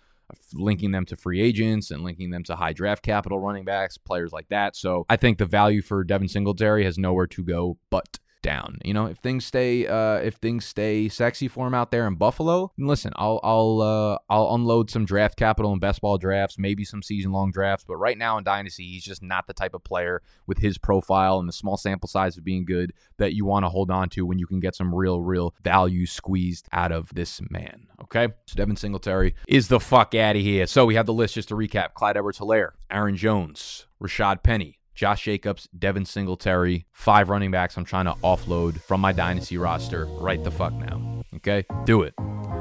linking 0.52 0.92
them 0.92 1.04
to 1.06 1.16
free 1.16 1.40
agents 1.40 1.90
and 1.90 2.02
linking 2.02 2.30
them 2.30 2.44
to 2.44 2.56
high 2.56 2.72
draft 2.72 3.02
capital 3.02 3.38
running 3.38 3.64
backs, 3.64 3.98
players 3.98 4.32
like 4.32 4.48
that. 4.48 4.76
So 4.76 5.06
I 5.08 5.16
think 5.16 5.38
the 5.38 5.46
value 5.46 5.82
for 5.82 6.04
Devin 6.04 6.28
Singletary 6.28 6.84
has 6.84 6.98
nowhere 6.98 7.26
to 7.28 7.44
go 7.44 7.78
but 7.90 8.18
down. 8.44 8.78
You 8.84 8.94
know, 8.94 9.06
if 9.06 9.18
things 9.18 9.44
stay 9.44 9.88
uh, 9.88 10.16
if 10.16 10.34
things 10.34 10.64
stay 10.64 11.08
sexy 11.08 11.48
for 11.48 11.66
him 11.66 11.74
out 11.74 11.90
there 11.90 12.06
in 12.06 12.14
Buffalo, 12.14 12.70
listen, 12.78 13.12
I'll 13.16 13.40
I'll 13.42 13.80
uh, 13.80 14.18
I'll 14.32 14.54
unload 14.54 14.90
some 14.90 15.04
draft 15.04 15.36
capital 15.36 15.72
in 15.72 15.80
best 15.80 16.00
ball 16.00 16.18
drafts, 16.18 16.58
maybe 16.58 16.84
some 16.84 17.02
season 17.02 17.32
long 17.32 17.50
drafts. 17.50 17.84
But 17.88 17.96
right 17.96 18.16
now 18.16 18.38
in 18.38 18.44
Dynasty, 18.44 18.84
he's 18.84 19.02
just 19.02 19.22
not 19.22 19.48
the 19.48 19.54
type 19.54 19.74
of 19.74 19.82
player 19.82 20.22
with 20.46 20.58
his 20.58 20.78
profile 20.78 21.40
and 21.40 21.48
the 21.48 21.52
small 21.52 21.76
sample 21.76 22.08
size 22.08 22.36
of 22.36 22.44
being 22.44 22.64
good 22.64 22.92
that 23.16 23.34
you 23.34 23.44
want 23.44 23.64
to 23.64 23.70
hold 23.70 23.90
on 23.90 24.08
to 24.10 24.24
when 24.26 24.38
you 24.38 24.46
can 24.46 24.60
get 24.60 24.76
some 24.76 24.94
real 24.94 25.20
real 25.20 25.54
value 25.64 26.06
squeezed 26.06 26.68
out 26.70 26.92
of 26.92 27.08
this 27.14 27.40
man. 27.50 27.88
Okay, 28.02 28.28
so 28.46 28.54
Devin 28.54 28.76
Singletary 28.76 29.34
is 29.48 29.68
the 29.68 29.80
fuck 29.80 30.14
out 30.14 30.36
of 30.36 30.42
here. 30.42 30.66
So 30.66 30.84
we 30.84 30.94
have 30.94 31.06
the 31.06 31.14
list 31.14 31.34
just 31.34 31.48
to 31.48 31.54
recap: 31.54 31.94
Clyde 31.94 32.18
Edwards-Helaire, 32.18 32.72
Aaron 32.90 33.16
Jones, 33.16 33.86
Rashad 34.02 34.42
Penny, 34.42 34.78
Josh 34.94 35.24
Jacobs, 35.24 35.68
Devin 35.76 36.04
Singletary, 36.04 36.86
five 36.92 37.28
running 37.28 37.50
backs 37.50 37.76
I'm 37.76 37.84
trying 37.84 38.04
to 38.06 38.14
offload 38.22 38.80
from 38.80 39.00
my 39.00 39.12
dynasty 39.12 39.58
roster 39.58 40.06
right 40.06 40.42
the 40.42 40.50
fuck 40.50 40.72
now. 40.72 41.22
Okay? 41.36 41.64
Do 41.84 42.02
it. 42.02 42.14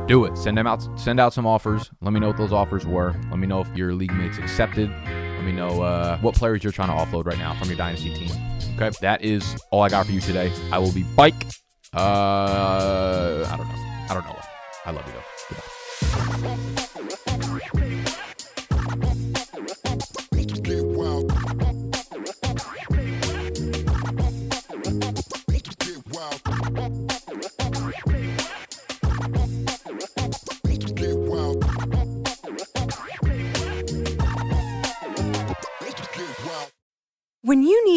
Do 0.08 0.26
it. 0.26 0.38
Send 0.38 0.58
them 0.58 0.68
out 0.68 0.84
send 1.00 1.20
out 1.20 1.34
some 1.34 1.46
offers. 1.46 1.92
Let 2.02 2.14
me 2.14 2.20
know 2.20 2.28
what 2.28 2.38
those 2.38 2.52
offers 2.52 2.86
were. 2.86 3.14
Let 3.30 3.40
me 3.40 3.48
know 3.48 3.62
if 3.62 3.68
your 3.76 3.94
league 3.94 4.14
mates 4.14 4.38
accepted. 4.38 4.90
Let 4.90 5.44
me 5.44 5.52
know 5.52 5.82
uh, 5.82 6.18
what 6.20 6.36
players 6.36 6.64
you're 6.64 6.74
trying 6.74 6.90
to 6.90 6.96
offload 6.96 7.26
right 7.26 7.38
now 7.38 7.54
from 7.56 7.70
your 7.70 7.78
dynasty 7.78 8.14
team. 8.14 8.32
Okay? 8.76 8.92
That 9.02 9.24
is 9.24 9.56
all 9.72 9.82
I 9.82 9.90
got 9.90 10.06
for 10.06 10.12
you 10.12 10.22
today. 10.22 10.52
I 10.72 10.80
will 10.80 10.92
be 10.92 11.04
bike. 11.16 11.36
Uh 11.94 13.48
I 13.48 13.56
don't 13.58 13.68
know. 13.68 14.06
I 14.10 14.14
don't 14.14 14.26
know. 14.26 14.40
I 14.86 14.92
love 14.92 15.06
you 15.06 15.14
though. 15.14 15.23